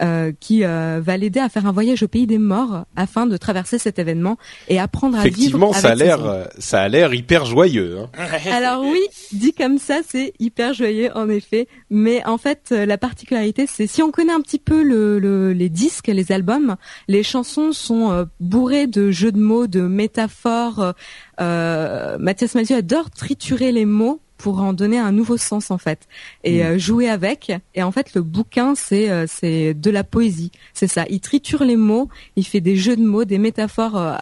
euh, 0.00 0.32
qui 0.40 0.62
va 0.62 1.16
l'aider 1.16 1.40
à 1.40 1.48
faire 1.48 1.66
un 1.66 1.72
voyage 1.72 2.02
au 2.02 2.08
pays 2.08 2.26
des 2.26 2.38
morts 2.38 2.84
afin 2.96 3.26
de 3.26 3.36
traverser 3.36 3.78
cet 3.78 3.98
événement 3.98 4.38
et 4.68 4.78
apprendre 4.78 5.18
à 5.18 5.24
vivre. 5.24 5.36
Effectivement, 5.36 5.72
ça 5.72 5.90
a 5.90 5.94
l'air, 5.94 6.48
ça 6.58 6.82
a 6.82 6.88
l'air 6.88 7.12
hyper 7.12 7.44
joyeux. 7.44 7.98
Hein. 7.98 8.28
Alors 8.52 8.82
oui, 8.82 9.00
dit 9.32 9.52
comme 9.52 9.78
ça, 9.78 10.00
c'est 10.06 10.32
hyper 10.38 10.74
joyeux 10.74 11.10
en 11.14 11.28
effet. 11.28 11.68
Mais 11.90 12.24
en 12.26 12.38
fait, 12.38 12.70
la 12.70 12.98
particularité, 12.98 13.66
c'est 13.66 13.86
si 13.86 14.02
on 14.02 14.10
connaît 14.10 14.32
un 14.32 14.40
petit 14.40 14.58
peu 14.58 14.82
le, 14.82 15.52
les 15.52 15.68
disques, 15.68 16.08
les 16.08 16.32
albums, 16.32 16.76
les 17.08 17.22
chansons 17.22 17.72
sont 17.72 18.26
bourrées 18.38 18.86
de 18.86 19.10
jeux 19.10 19.32
de 19.32 19.40
mots, 19.40 19.66
de 19.66 19.82
métaphores. 19.82 20.94
Mathias 21.38 22.54
Mathieu 22.54 22.76
adore 22.76 23.10
triturer 23.10 23.72
les 23.72 23.86
mots 23.86 24.20
pour 24.40 24.60
en 24.60 24.72
donner 24.72 24.98
un 24.98 25.12
nouveau 25.12 25.36
sens 25.36 25.70
en 25.70 25.76
fait 25.76 26.08
et 26.44 26.62
mm. 26.62 26.66
euh, 26.66 26.78
jouer 26.78 27.08
avec. 27.08 27.52
Et 27.74 27.82
en 27.82 27.92
fait, 27.92 28.14
le 28.14 28.22
bouquin 28.22 28.74
c'est 28.74 29.10
euh, 29.10 29.26
c'est 29.28 29.74
de 29.74 29.90
la 29.90 30.02
poésie, 30.02 30.50
c'est 30.72 30.86
ça. 30.86 31.04
Il 31.10 31.20
triture 31.20 31.62
les 31.62 31.76
mots, 31.76 32.08
il 32.36 32.46
fait 32.46 32.60
des 32.60 32.76
jeux 32.76 32.96
de 32.96 33.04
mots, 33.04 33.24
des 33.24 33.38
métaphores 33.38 33.96
euh, 33.96 34.16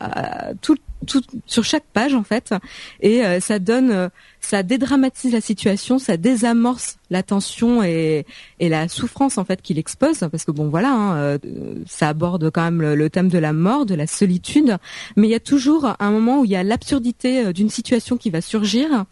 tout, 0.61 0.77
tout 1.07 1.23
sur 1.47 1.65
chaque 1.65 1.85
page 1.93 2.15
en 2.15 2.25
fait, 2.25 2.55
et 3.01 3.23
ça 3.41 3.59
donne 3.59 4.11
ça 4.41 4.63
dédramatise 4.63 5.33
la 5.33 5.41
situation, 5.41 5.99
ça 5.99 6.17
désamorce 6.17 6.97
la 7.11 7.23
tension 7.23 7.83
et, 7.83 8.27
et 8.61 8.69
la 8.69 8.89
souffrance 8.89 9.39
en 9.39 9.45
fait 9.45 9.63
qu'il 9.63 9.79
expose, 9.79 10.19
parce 10.31 10.45
que 10.45 10.51
bon 10.51 10.69
voilà, 10.69 10.93
hein, 10.93 11.17
euh, 11.17 11.39
ça 11.87 12.09
aborde 12.09 12.51
quand 12.51 12.63
même 12.63 12.83
le, 12.83 13.11
thème 13.11 13.29
de 13.29 13.39
la 13.39 13.53
mort, 13.53 13.87
de 13.87 13.95
la 13.95 14.07
solitude, 14.07 14.77
mais 15.17 15.27
il 15.27 15.31
y 15.31 15.35
a 15.35 15.41
toujours 15.41 15.97
un 15.99 16.11
moment 16.11 16.41
où 16.41 16.45
il 16.45 16.51
y 16.51 16.57
a 16.57 16.63
l'absurdité 16.63 17.47
euh, 17.47 17.53
d'une 17.53 17.71
situation 17.71 18.17
qui 18.17 18.31
va 18.31 18.41
surgir, 18.41 19.05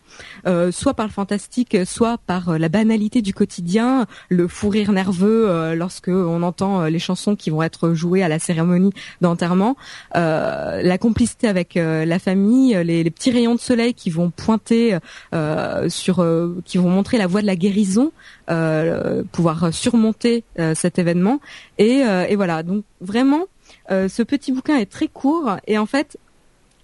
euh, 0.47 0.71
soit 0.71 0.95
par 0.95 1.07
le 1.07 1.13
fantastique, 1.13 1.77
soit 1.85 2.19
par 2.19 2.59
la 2.59 2.69
banalité 2.69 3.23
du 3.23 3.33
quotidien, 3.35 4.07
le 4.29 4.49
fou 4.49 4.69
rire 4.69 4.93
nerveux 4.93 5.75
lorsque 5.75 6.09
on 6.09 6.43
entend 6.43 6.85
les 6.85 6.99
chansons 6.99 7.37
qui 7.37 7.51
vont 7.51 7.63
être 7.63 7.93
jouées 7.93 8.23
à 8.23 8.29
la 8.29 8.39
cérémonie 8.39 8.93
d'enterrement, 9.21 9.77
la 10.15 10.99
complicité 10.99 11.49
avec 11.49 11.76
la 11.77 12.19
famille, 12.19 12.75
les, 12.85 13.05
les, 13.05 13.11
petits 13.11 13.31
rayons 13.31 13.55
de 13.55 13.61
soleil 13.61 13.95
qui 13.95 14.11
vont 14.11 14.31
pointer 14.31 14.99
euh, 15.35 15.89
sur 15.89 16.21
euh, 16.21 16.63
qui 16.65 16.79
vont 16.79 16.89
montrer 16.89 17.19
la 17.19 17.27
voie 17.27 17.43
de 17.43 17.47
la 17.47 17.57
guérison, 17.57 18.13
euh, 18.51 19.23
pouvoir 19.33 19.73
surmonter 19.73 20.45
cet 20.75 20.99
événement. 20.99 21.41
Et, 21.79 22.03
et 22.29 22.37
voilà, 22.37 22.63
donc 22.63 22.85
vraiment, 23.01 23.45
ce 23.91 24.23
petit 24.23 24.53
bouquin 24.53 24.77
est 24.77 24.91
très 24.91 25.09
court 25.09 25.57
et 25.67 25.79
en 25.79 25.87
fait, 25.87 26.19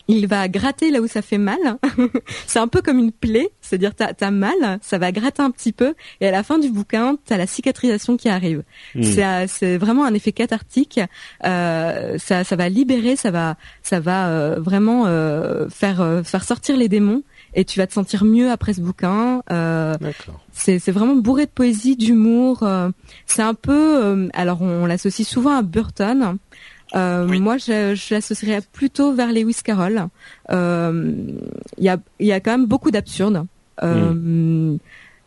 il 0.08 0.26
va 0.26 0.48
gratter 0.48 0.90
là 0.90 1.00
où 1.00 1.06
ça 1.06 1.22
fait 1.22 1.38
mal. 1.38 1.58
c'est 2.46 2.58
un 2.58 2.68
peu 2.68 2.82
comme 2.82 2.98
une 2.98 3.12
plaie, 3.12 3.50
c'est-à-dire 3.60 3.94
t'as 3.94 4.12
as 4.20 4.30
mal, 4.30 4.78
ça 4.82 4.98
va 4.98 5.12
gratter 5.12 5.42
un 5.42 5.50
petit 5.50 5.72
peu, 5.72 5.94
et 6.20 6.28
à 6.28 6.30
la 6.30 6.42
fin 6.42 6.58
du 6.58 6.70
bouquin, 6.70 7.16
t'as 7.26 7.36
la 7.36 7.46
cicatrisation 7.46 8.16
qui 8.16 8.28
arrive. 8.28 8.62
Hmm. 8.94 9.02
C'est 9.46 9.76
vraiment 9.76 10.04
un 10.04 10.14
effet 10.14 10.32
cathartique. 10.32 11.00
Euh, 11.44 12.18
ça, 12.18 12.44
ça 12.44 12.56
va 12.56 12.68
libérer, 12.68 13.16
ça 13.16 13.30
va, 13.30 13.56
ça 13.82 14.00
va 14.00 14.58
vraiment 14.58 15.04
faire 15.70 16.22
faire 16.24 16.44
sortir 16.44 16.76
les 16.76 16.88
démons 16.88 17.22
et 17.54 17.64
tu 17.64 17.78
vas 17.78 17.86
te 17.86 17.92
sentir 17.92 18.24
mieux 18.24 18.50
après 18.50 18.74
ce 18.74 18.80
bouquin. 18.80 19.42
Euh, 19.50 19.94
c'est 20.52 20.90
vraiment 20.90 21.16
bourré 21.16 21.46
de 21.46 21.50
poésie, 21.50 21.96
d'humour. 21.96 22.62
Euh, 22.62 22.90
c'est 23.26 23.42
un 23.42 23.54
peu, 23.54 24.04
euh, 24.04 24.28
alors 24.32 24.62
on, 24.62 24.86
l'associe 24.86 25.26
souvent 25.26 25.56
à 25.56 25.62
Burton. 25.62 26.38
Euh, 26.94 27.26
Moi, 27.26 27.57
je, 27.59 27.94
je 27.94 28.14
l'associerais 28.14 28.61
plutôt 28.72 29.12
vers 29.14 29.33
Lewis 29.33 29.61
Carroll. 29.64 30.07
Il 30.50 31.35
y 31.78 31.88
a, 31.88 31.96
y 32.20 32.33
a 32.33 32.40
quand 32.40 32.52
même 32.52 32.66
beaucoup 32.66 32.90
d'absurde. 32.90 33.46
Mm. 33.83 34.76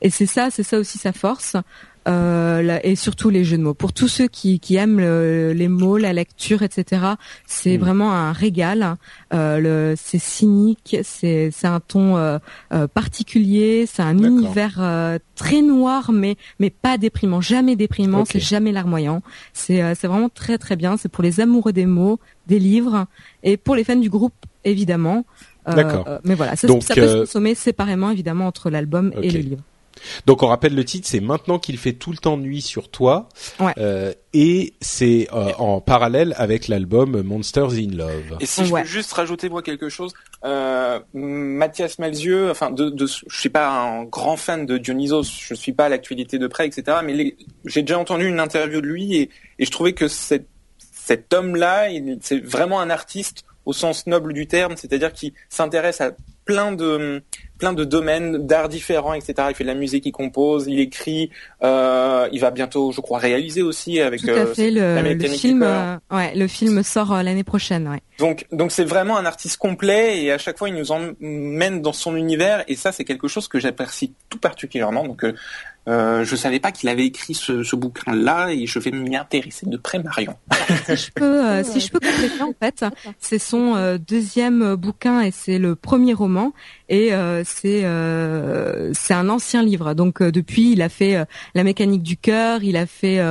Et 0.02 0.10
c'est 0.10 0.28
ça, 0.28 0.50
c'est 0.52 0.64
ça 0.64 0.78
aussi 0.78 0.98
sa 0.98 1.14
force 1.14 1.56
euh, 2.08 2.80
et 2.84 2.96
surtout 2.96 3.30
les 3.30 3.44
jeux 3.44 3.58
de 3.58 3.64
mots. 3.64 3.74
Pour 3.74 3.94
tous 3.94 4.08
ceux 4.08 4.28
qui, 4.28 4.60
qui 4.60 4.76
aiment 4.76 5.00
les 5.00 5.68
mots, 5.68 5.98
la 5.98 6.14
lecture, 6.14 6.62
etc., 6.62 7.02
c'est 7.46 7.78
mm. 7.78 7.82
vraiment 7.82 8.12
un 8.14 8.32
régal. 8.32 8.96
Euh, 9.34 9.96
c'est 9.98 10.20
cynique, 10.20 10.98
c'est 11.04 11.52
un 11.64 11.80
ton 11.80 12.18
euh, 12.18 12.40
euh, 12.74 12.88
particulier, 12.88 13.86
c'est 13.88 14.02
un 14.02 14.18
univers 14.18 14.78
euh, 14.80 15.18
très 15.36 15.62
noir, 15.62 16.12
mais 16.12 16.36
mais 16.60 16.70
pas 16.70 16.98
déprimant, 16.98 17.42
jamais 17.42 17.76
déprimant, 17.76 18.26
c'est 18.26 18.40
jamais 18.40 18.72
larmoyant. 18.72 19.22
C'est 19.54 19.96
c'est 19.96 20.08
vraiment 20.08 20.30
très 20.30 20.58
très 20.58 20.76
bien. 20.76 20.98
C'est 20.98 21.10
pour 21.10 21.24
les 21.24 21.40
amoureux 21.40 21.74
des 21.74 21.86
mots, 21.86 22.20
des 22.48 22.60
livres, 22.60 23.06
et 23.44 23.58
pour 23.58 23.76
les 23.76 23.84
fans 23.84 23.96
du 23.96 24.10
groupe 24.10 24.34
évidemment. 24.64 25.26
D'accord. 25.68 26.08
mais 26.24 26.36
voilà, 26.36 26.56
ça, 26.56 26.68
ça 26.68 26.94
peut 26.94 27.08
se 27.08 27.18
consommer 27.22 27.56
séparément 27.56 28.12
évidemment 28.12 28.46
entre 28.46 28.70
l'album 28.70 29.12
et 29.22 29.32
le 29.32 29.40
livre. 29.40 29.64
Donc 30.26 30.44
on 30.44 30.48
rappelle 30.48 30.76
le 30.76 30.86
titre, 30.86 31.08
c'est 31.08 31.20
maintenant 31.20 31.60
qu'il 31.60 31.78
fait 31.78 31.94
tout 31.94 32.12
le 32.12 32.18
temps 32.18 32.38
nuit 32.38 32.62
sur 32.62 32.90
toi, 32.90 33.30
euh, 33.78 34.14
et 34.34 34.74
c'est 34.82 35.28
euh, 35.34 35.52
en 35.58 35.82
parallèle 35.82 36.34
avec 36.38 36.68
l'album 36.68 37.22
Monsters 37.22 37.74
in 37.74 37.92
Love. 37.92 38.38
Et 38.40 38.46
si 38.46 38.66
je 38.66 38.74
peux 38.74 38.84
juste 38.84 39.14
rajouter 39.14 39.50
moi 39.50 39.62
quelque 39.62 39.90
chose, 39.90 40.14
euh, 40.44 41.00
Mathias 41.14 42.00
Malzieux, 42.00 42.50
enfin 42.50 42.72
de, 42.72 42.90
de, 42.90 43.08
je 43.08 43.40
suis 43.40 43.50
pas 43.50 43.70
un 43.70 44.04
grand 44.04 44.38
fan 44.38 44.66
de 44.66 44.78
Dionysos, 44.78 45.24
je 45.24 45.54
suis 45.54 45.74
pas 45.74 45.86
à 45.86 45.90
l'actualité 45.90 46.38
de 46.38 46.48
près, 46.48 46.68
etc. 46.68 46.98
Mais 47.04 47.36
j'ai 47.66 47.82
déjà 47.82 48.00
entendu 48.00 48.28
une 48.28 48.40
interview 48.40 48.82
de 48.82 48.88
lui 48.88 49.16
et, 49.16 49.30
et 49.60 49.66
je 49.66 49.72
trouvais 49.72 49.94
que 49.94 50.08
cet, 50.08 50.48
cet 50.78 51.34
homme-là, 51.34 51.88
c'est 52.22 52.40
vraiment 52.40 52.80
un 52.80 52.90
artiste 52.90 53.46
au 53.66 53.74
sens 53.74 54.08
noble 54.08 54.34
du 54.34 54.48
terme, 54.48 54.76
c'est-à-dire 54.78 55.14
qui 55.14 55.34
s'intéresse 55.50 56.02
à 56.02 56.12
plein 56.46 56.72
de 56.72 57.22
plein 57.58 57.74
de 57.74 57.84
domaines 57.84 58.46
d'art 58.46 58.70
différents, 58.70 59.14
etc. 59.14 59.34
Il 59.50 59.56
fait 59.56 59.64
de 59.64 59.70
la 59.70 59.76
musique, 59.76 60.06
il 60.06 60.12
compose, 60.12 60.68
il 60.68 60.80
écrit, 60.80 61.30
euh, 61.64 62.28
il 62.32 62.40
va 62.42 62.52
bientôt, 62.52 62.92
je 62.92 63.02
crois, 63.02 63.20
réaliser 63.20 63.62
aussi 63.62 64.02
avec. 64.02 64.22
Tout 64.22 64.30
à 64.30 64.34
euh, 64.34 64.54
fait. 64.54 64.72
Le, 64.72 65.28
film, 65.30 65.64
euh, 65.64 65.96
ouais, 66.12 66.36
le 66.36 66.48
film 66.48 66.84
sort 66.84 67.14
euh, 67.14 67.24
l'année 67.24 67.44
prochaine. 67.44 67.88
Ouais. 67.88 68.02
Donc, 68.20 68.46
donc 68.52 68.72
c'est 68.72 68.84
vraiment 68.84 69.18
un 69.18 69.26
artiste 69.26 69.58
complet 69.58 70.24
et 70.24 70.32
à 70.32 70.38
chaque 70.38 70.58
fois 70.58 70.70
il 70.70 70.76
nous 70.76 70.92
emmène 70.92 71.82
dans 71.82 71.94
son 71.94 72.16
univers 72.16 72.64
et 72.68 72.76
ça 72.76 72.92
c'est 72.92 73.04
quelque 73.04 73.28
chose 73.28 73.48
que 73.48 73.60
j'apprécie 73.60 74.14
tout 74.30 74.40
particulièrement. 74.40 75.06
Donc 75.06 75.26
Euh, 75.88 76.24
je 76.24 76.36
savais 76.36 76.60
pas 76.60 76.72
qu'il 76.72 76.90
avait 76.90 77.06
écrit 77.06 77.34
ce, 77.34 77.64
ce 77.64 77.76
bouquin-là 77.76 78.50
et 78.52 78.66
je 78.66 78.80
vais 78.80 78.92
m'y 78.92 79.16
intéresser 79.16 79.66
de 79.68 79.78
près, 79.78 80.00
Marion. 80.00 80.36
si 80.86 80.96
je 80.96 81.12
peux, 81.12 81.46
euh, 81.46 81.64
si 81.64 81.80
je 81.80 81.92
peux 81.92 82.00
compléter 82.00 82.42
en 82.42 82.54
fait, 82.60 82.86
c'est 83.20 83.40
son 83.40 83.76
euh, 83.76 83.98
deuxième 83.98 84.76
bouquin 84.76 85.22
et 85.22 85.32
c'est 85.32 85.60
le 85.60 85.76
premier 85.76 86.14
roman 86.14 86.54
et 86.90 87.14
euh, 87.14 87.44
c'est 87.46 87.84
c'est 88.94 89.14
un 89.14 89.30
ancien 89.30 89.64
livre. 89.64 89.94
Donc 89.94 90.22
depuis, 90.22 90.72
il 90.72 90.82
a 90.82 90.90
fait 90.90 91.26
La 91.54 91.64
mécanique 91.64 92.04
du 92.04 92.18
cœur, 92.18 92.64
il 92.64 92.78
a 92.78 92.86
fait 92.86 93.22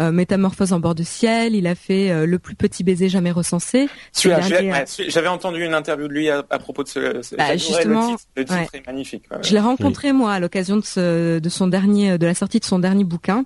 Métamorphose 0.00 0.72
en 0.72 0.80
bord 0.80 0.94
de 0.94 1.02
ciel, 1.02 1.54
il 1.54 1.66
a 1.66 1.74
fait 1.74 2.26
Le 2.26 2.38
plus 2.38 2.54
petit 2.54 2.84
baiser 2.84 3.08
jamais 3.08 3.30
recensé. 3.30 3.88
J'avais 4.12 5.28
entendu 5.28 5.64
une 5.64 5.74
interview 5.74 6.08
de 6.08 6.12
lui 6.12 6.30
à, 6.30 6.42
propos 6.42 6.82
de 6.82 6.88
ce. 6.88 7.22
ce 7.22 7.36
bah, 7.36 7.56
justement, 7.56 8.16
le 8.36 8.44
titre, 8.44 8.74
est 8.74 8.86
magnifique. 8.86 9.24
Je 9.42 9.52
l'ai 9.52 9.60
rencontré 9.60 10.12
moi 10.12 10.32
à 10.32 10.40
l'occasion 10.40 10.76
de, 10.76 11.38
de 11.38 11.48
son 11.48 11.66
dernier, 11.66 12.03
de 12.18 12.26
la 12.26 12.34
sortie 12.34 12.60
de 12.60 12.64
son 12.64 12.78
dernier 12.78 13.04
bouquin, 13.04 13.44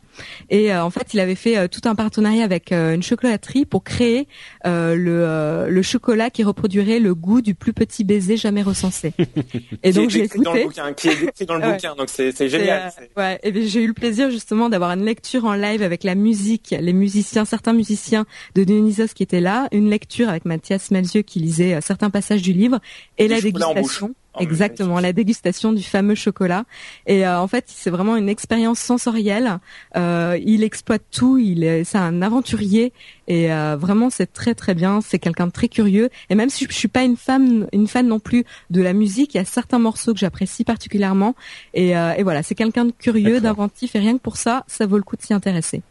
et 0.50 0.72
euh, 0.72 0.84
en 0.84 0.90
fait, 0.90 1.14
il 1.14 1.20
avait 1.20 1.34
fait 1.34 1.56
euh, 1.56 1.68
tout 1.68 1.80
un 1.84 1.94
partenariat 1.94 2.44
avec 2.44 2.72
euh, 2.72 2.94
une 2.94 3.02
chocolaterie 3.02 3.64
pour 3.64 3.84
créer 3.84 4.26
le, 4.64 5.68
le 5.68 5.82
chocolat 5.82 6.30
qui 6.30 6.44
reproduirait 6.44 7.00
le 7.00 7.14
goût 7.14 7.40
du 7.40 7.54
plus 7.54 7.72
petit 7.72 8.04
baiser 8.04 8.36
jamais 8.36 8.62
recensé. 8.62 9.12
Et 9.82 9.92
donc 9.92 10.10
j'ai 10.10 10.24
écouté. 10.24 10.44
Dans 10.44 10.52
le 10.52 10.64
bouquin, 10.64 10.92
qui 10.92 11.08
est 11.08 11.22
écrit 11.22 11.46
dans 11.46 11.56
le 11.56 11.72
bouquin, 11.72 11.94
donc 11.94 12.08
c'est 12.08 12.48
génial. 12.48 12.92
ouais, 13.16 13.38
et 13.42 13.66
j'ai 13.66 13.82
eu 13.82 13.86
le 13.86 13.94
plaisir 13.94 14.30
justement 14.30 14.68
d'avoir 14.68 14.90
une 14.90 15.04
lecture 15.04 15.44
en 15.44 15.54
live 15.54 15.82
avec 15.82 16.04
la 16.04 16.14
musique, 16.14 16.74
les 16.78 16.92
musiciens, 16.92 17.44
certains 17.44 17.72
musiciens 17.72 18.26
de 18.54 18.64
Dionysos 18.64 19.14
qui 19.14 19.22
étaient 19.22 19.40
là, 19.40 19.68
une 19.72 19.88
lecture 19.88 20.28
avec 20.28 20.44
Mathias 20.44 20.90
Melzieux 20.90 21.22
qui 21.22 21.40
lisait 21.40 21.80
certains 21.80 22.10
passages 22.10 22.42
du 22.42 22.52
livre 22.52 22.80
et 23.16 23.28
la 23.28 23.40
dégustation. 23.40 24.14
Exactement, 24.40 25.00
la 25.00 25.12
dégustation 25.12 25.72
du 25.72 25.82
fameux 25.82 26.14
chocolat. 26.14 26.64
Et 27.06 27.26
euh, 27.26 27.40
en 27.40 27.46
fait, 27.48 27.64
c'est 27.68 27.90
vraiment 27.90 28.16
une 28.16 28.28
expérience 28.28 28.78
sensorielle. 28.78 29.58
Euh, 29.96 30.38
il 30.44 30.62
exploite 30.62 31.02
tout. 31.10 31.38
Il 31.38 31.64
est, 31.64 31.84
c'est 31.84 31.98
un 31.98 32.22
aventurier 32.22 32.92
et 33.26 33.52
euh, 33.52 33.76
vraiment 33.78 34.10
c'est 34.10 34.32
très 34.32 34.54
très 34.54 34.74
bien. 34.74 35.00
C'est 35.00 35.18
quelqu'un 35.18 35.46
de 35.46 35.52
très 35.52 35.68
curieux. 35.68 36.10
Et 36.30 36.34
même 36.34 36.50
si 36.50 36.66
je, 36.68 36.72
suis 36.72 36.88
pas 36.88 37.02
une 37.02 37.16
fan, 37.16 37.66
une 37.72 37.86
fan 37.86 38.06
non 38.06 38.20
plus 38.20 38.44
de 38.70 38.82
la 38.82 38.92
musique, 38.92 39.34
il 39.34 39.38
y 39.38 39.40
a 39.40 39.44
certains 39.44 39.78
morceaux 39.78 40.12
que 40.12 40.20
j'apprécie 40.20 40.64
particulièrement. 40.64 41.34
Et, 41.74 41.90
et 41.90 42.22
voilà, 42.22 42.42
c'est 42.42 42.54
quelqu'un 42.54 42.86
de 42.86 42.92
curieux, 42.92 43.40
d'inventif. 43.40 43.94
Et 43.94 43.98
rien 43.98 44.14
que 44.14 44.22
pour 44.22 44.36
ça, 44.36 44.64
ça 44.66 44.86
vaut 44.86 44.96
le 44.96 45.02
coup 45.02 45.16
de 45.16 45.22
s'y 45.22 45.34
intéresser. 45.34 45.82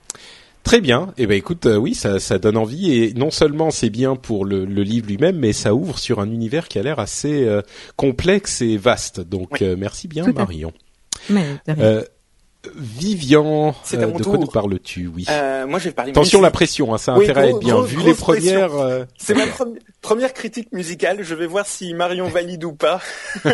Très 0.67 0.81
bien. 0.81 1.13
Eh 1.17 1.27
ben 1.27 1.37
écoute, 1.37 1.65
euh, 1.65 1.77
oui, 1.77 1.95
ça, 1.95 2.19
ça 2.19 2.39
donne 2.39 2.57
envie 2.57 2.93
et 2.93 3.13
non 3.13 3.31
seulement 3.31 3.71
c'est 3.71 3.89
bien 3.89 4.17
pour 4.17 4.43
le, 4.43 4.65
le 4.65 4.83
livre 4.83 5.07
lui-même, 5.07 5.37
mais 5.37 5.53
ça 5.53 5.73
ouvre 5.73 5.97
sur 5.97 6.19
un 6.19 6.29
univers 6.29 6.67
qui 6.67 6.77
a 6.77 6.83
l'air 6.83 6.99
assez 6.99 7.45
euh, 7.45 7.61
complexe 7.95 8.61
et 8.61 8.75
vaste. 8.75 9.21
Donc 9.21 9.61
euh, 9.61 9.77
merci 9.77 10.09
bien 10.09 10.25
Marion. 10.33 10.73
Vivian, 12.75 13.73
de 13.93 14.23
quoi 14.23 14.37
nous 14.37 14.47
parles-tu? 14.47 15.07
Oui. 15.07 15.25
moi, 15.69 15.79
je 15.79 15.85
vais 15.85 15.91
parler. 15.91 16.11
Attention 16.11 16.41
la 16.41 16.51
pression, 16.51 16.93
hein, 16.93 16.97
ça 16.97 17.13
a 17.13 17.15
intérêt 17.15 17.43
à 17.43 17.47
être 17.47 17.59
bien 17.59 17.81
vu 17.81 18.03
les 18.03 18.13
premières. 18.13 19.05
C'est 19.17 19.35
ma 19.35 19.45
première 20.01 20.33
critique 20.33 20.73
musicale. 20.73 21.23
Je 21.23 21.33
vais 21.33 21.47
voir 21.47 21.65
si 21.65 21.93
Marion 21.93 22.27
valide 22.27 22.65
ou 22.65 22.73
pas. 22.73 22.99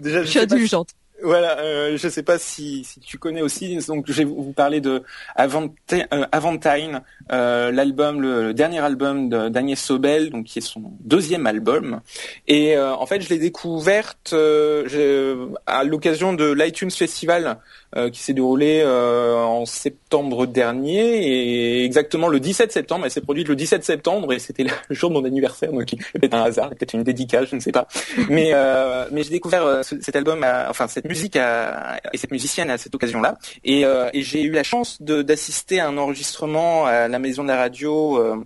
Déjà, 0.00 0.22
je, 0.22 0.28
suis 0.28 0.38
indulgente. 0.38 0.94
Voilà, 1.22 1.58
euh, 1.60 1.96
je 1.96 2.06
ne 2.06 2.10
sais 2.10 2.22
pas 2.22 2.38
si, 2.38 2.84
si, 2.84 2.98
tu 3.00 3.16
connais 3.18 3.42
aussi. 3.42 3.76
Donc, 3.86 4.06
je 4.08 4.12
vais 4.12 4.24
vous 4.24 4.52
parler 4.52 4.80
de 4.80 5.02
euh, 5.38 6.26
Avantine, 6.32 7.02
euh, 7.30 7.70
l'album, 7.70 8.20
le, 8.20 8.52
dernier 8.54 8.80
album 8.80 9.28
d'Agnès 9.28 9.80
Sobel, 9.80 10.30
donc 10.30 10.46
qui 10.46 10.58
est 10.58 10.62
son 10.62 10.82
deuxième 11.00 11.46
album. 11.46 12.00
Et 12.48 12.76
euh, 12.76 12.94
en 12.94 13.06
fait, 13.06 13.20
je 13.20 13.28
l'ai 13.28 13.38
découverte 13.38 14.34
à 14.34 15.84
l'occasion 15.84 16.32
de 16.32 16.50
l'iTunes 16.50 16.90
Festival 16.90 17.58
euh, 17.96 18.08
qui 18.08 18.20
s'est 18.20 18.32
déroulé 18.32 18.80
euh, 18.82 19.36
en 19.36 19.66
septembre 19.66 20.46
dernier 20.46 21.26
et 21.26 21.84
exactement 21.84 22.28
le 22.28 22.40
17 22.40 22.72
septembre. 22.72 23.04
Elle 23.04 23.10
s'est 23.10 23.20
produite 23.20 23.48
le 23.48 23.56
17 23.56 23.84
septembre 23.84 24.32
et 24.32 24.38
c'était 24.38 24.64
le 24.64 24.70
jour 24.90 25.10
de 25.10 25.14
mon 25.14 25.24
anniversaire, 25.24 25.70
donc 25.72 25.94
peut-être 26.14 26.34
un 26.34 26.42
hasard, 26.44 26.70
peut-être 26.70 26.94
une 26.94 27.02
dédicace, 27.02 27.48
je 27.50 27.56
ne 27.56 27.60
sais 27.60 27.70
pas. 27.70 27.86
Mais 28.30 28.50
euh, 28.54 29.06
mais 29.12 29.22
j'ai 29.22 29.30
découvert 29.30 29.84
cet 29.84 30.16
album, 30.16 30.42
enfin 30.70 30.88
cette 30.88 31.04
musique 31.04 31.36
et 31.36 32.16
cette 32.16 32.30
musicienne 32.30 32.70
à 32.70 32.78
cette 32.78 32.94
occasion-là 32.94 33.36
et, 33.64 33.82
et 33.82 34.22
j'ai 34.22 34.42
eu 34.42 34.52
la 34.52 34.62
chance 34.62 35.02
d'assister 35.02 35.80
à 35.80 35.88
un 35.88 35.98
enregistrement 35.98 36.86
à 36.86 37.08
la 37.08 37.18
Maison 37.18 37.42
de 37.42 37.48
la 37.48 37.56
Radio. 37.56 38.42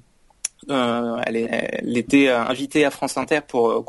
Euh, 0.71 1.17
elle, 1.25 1.37
elle, 1.37 1.97
était 1.97 2.29
invitée 2.29 2.85
à 2.85 2.91
France 2.91 3.17
Inter 3.17 3.41
pour 3.47 3.85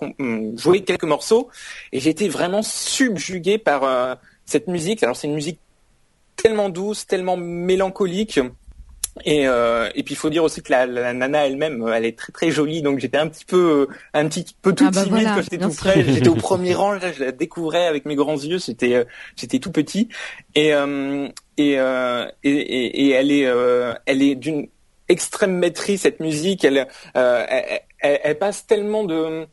jouer 0.56 0.84
quelques 0.84 1.06
morceaux 1.06 1.50
et 1.92 2.08
été 2.08 2.30
vraiment 2.30 2.62
subjugué 2.62 3.58
par 3.58 4.20
cette 4.48 4.68
musique, 4.68 5.04
alors 5.04 5.16
c'est 5.16 5.28
une 5.28 5.36
musique 5.36 5.60
tellement 6.36 6.70
douce, 6.70 7.06
tellement 7.06 7.38
mélancolique. 7.38 8.40
Et, 9.26 9.48
euh, 9.48 9.90
et 9.96 10.04
puis 10.04 10.14
il 10.14 10.18
faut 10.18 10.30
dire 10.30 10.44
aussi 10.44 10.62
que 10.62 10.72
la, 10.72 10.86
la 10.86 11.12
nana 11.12 11.48
elle-même, 11.48 11.88
elle 11.94 12.06
est 12.06 12.18
très 12.18 12.32
très 12.32 12.52
jolie, 12.52 12.84
donc 12.84 13.00
j'étais 13.00 13.18
un 13.18 13.28
petit 13.28 13.46
peu 13.46 13.88
un 14.14 14.28
petit 14.28 14.56
peu 14.62 14.74
tout 14.74 14.86
ah 14.88 14.92
bah 14.92 15.04
timide 15.04 15.26
quand 15.26 15.42
j'étais 15.42 15.58
tout 15.58 15.74
près. 15.74 16.04
J'étais 16.04 16.30
au 16.30 16.36
premier 16.50 16.76
rang, 16.76 16.92
là, 16.94 17.12
je 17.12 17.24
la 17.24 17.32
découvrais 17.32 17.88
avec 17.88 18.06
mes 18.06 18.16
grands 18.16 18.38
yeux. 18.38 18.60
J'étais 18.60 18.94
euh, 18.94 19.06
j'étais 19.36 19.58
tout 19.60 19.72
petit 19.72 20.10
et 20.54 20.74
euh, 20.74 21.28
et, 21.58 21.80
euh, 21.80 22.28
et, 22.44 22.52
et, 22.52 23.08
et 23.08 23.10
elle 23.12 23.32
est 23.32 23.48
euh, 23.48 23.94
elle 24.06 24.22
est 24.22 24.36
d'une 24.36 24.68
extrême 25.10 25.58
maîtrise 25.58 26.02
cette 26.02 26.20
musique. 26.20 26.64
Elle, 26.64 26.88
elle, 27.16 27.82
elle, 28.00 28.20
elle 28.24 28.38
passe 28.38 28.68
tellement 28.68 29.04
de 29.04 29.48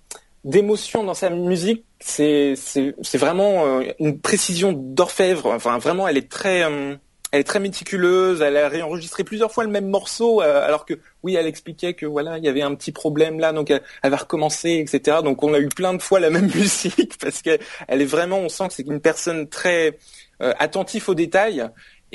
d'émotion 0.44 1.04
dans 1.04 1.14
sa 1.14 1.30
musique 1.30 1.84
c'est 2.06 3.14
vraiment 3.14 3.66
euh, 3.66 3.82
une 3.98 4.20
précision 4.20 4.72
d'orfèvre. 4.72 5.46
Enfin, 5.46 5.78
vraiment, 5.78 6.06
elle 6.06 6.18
est 6.18 6.30
très 6.30 6.62
euh, 6.62 6.96
elle 7.32 7.40
est 7.40 7.44
très 7.44 7.60
méticuleuse. 7.60 8.42
Elle 8.42 8.58
a 8.58 8.68
réenregistré 8.68 9.24
plusieurs 9.24 9.50
fois 9.50 9.64
le 9.64 9.70
même 9.70 9.88
morceau, 9.88 10.42
euh, 10.42 10.64
alors 10.64 10.84
que 10.84 10.94
oui, 11.22 11.34
elle 11.34 11.46
expliquait 11.46 11.94
que 11.94 12.04
voilà, 12.04 12.36
il 12.38 12.44
y 12.44 12.48
avait 12.48 12.62
un 12.62 12.74
petit 12.74 12.92
problème 12.92 13.40
là, 13.40 13.52
donc 13.52 13.70
elle, 13.70 13.82
va 14.02 14.16
recommencer, 14.16 14.84
etc. 14.86 15.18
Donc 15.24 15.42
on 15.42 15.54
a 15.54 15.58
eu 15.58 15.68
plein 15.68 15.94
de 15.94 16.02
fois 16.02 16.20
la 16.20 16.30
même 16.30 16.50
musique 16.54 17.16
parce 17.18 17.40
qu'elle 17.40 17.60
elle 17.88 18.02
est 18.02 18.06
vraiment, 18.06 18.38
on 18.38 18.50
sent 18.50 18.68
que 18.68 18.74
c'est 18.74 18.86
une 18.86 19.00
personne 19.00 19.48
très 19.48 19.98
attentive 20.40 21.08
aux 21.08 21.14
détails. 21.14 21.64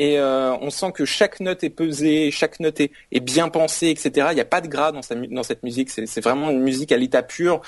Et 0.01 0.17
on 0.19 0.69
sent 0.69 0.93
que 0.93 1.03
chaque 1.03 1.41
note 1.41 1.61
est 1.65 1.69
pesée, 1.69 2.31
chaque 2.31 2.61
note 2.61 2.79
est, 2.79 2.91
est 3.11 3.19
bien 3.19 3.49
pensée, 3.49 3.89
etc. 3.89 4.27
Il 4.31 4.35
n'y 4.35 4.41
a 4.41 4.45
pas 4.45 4.61
de 4.61 4.69
gras 4.69 4.93
dans, 4.93 5.01
sa, 5.01 5.15
dans 5.15 5.43
cette 5.43 5.61
musique. 5.61 5.89
C'est 5.89 6.21
vraiment 6.21 6.49
une 6.51 6.61
musique 6.61 6.93
à 6.93 6.97
l'état 6.97 7.21
pur. 7.21 7.61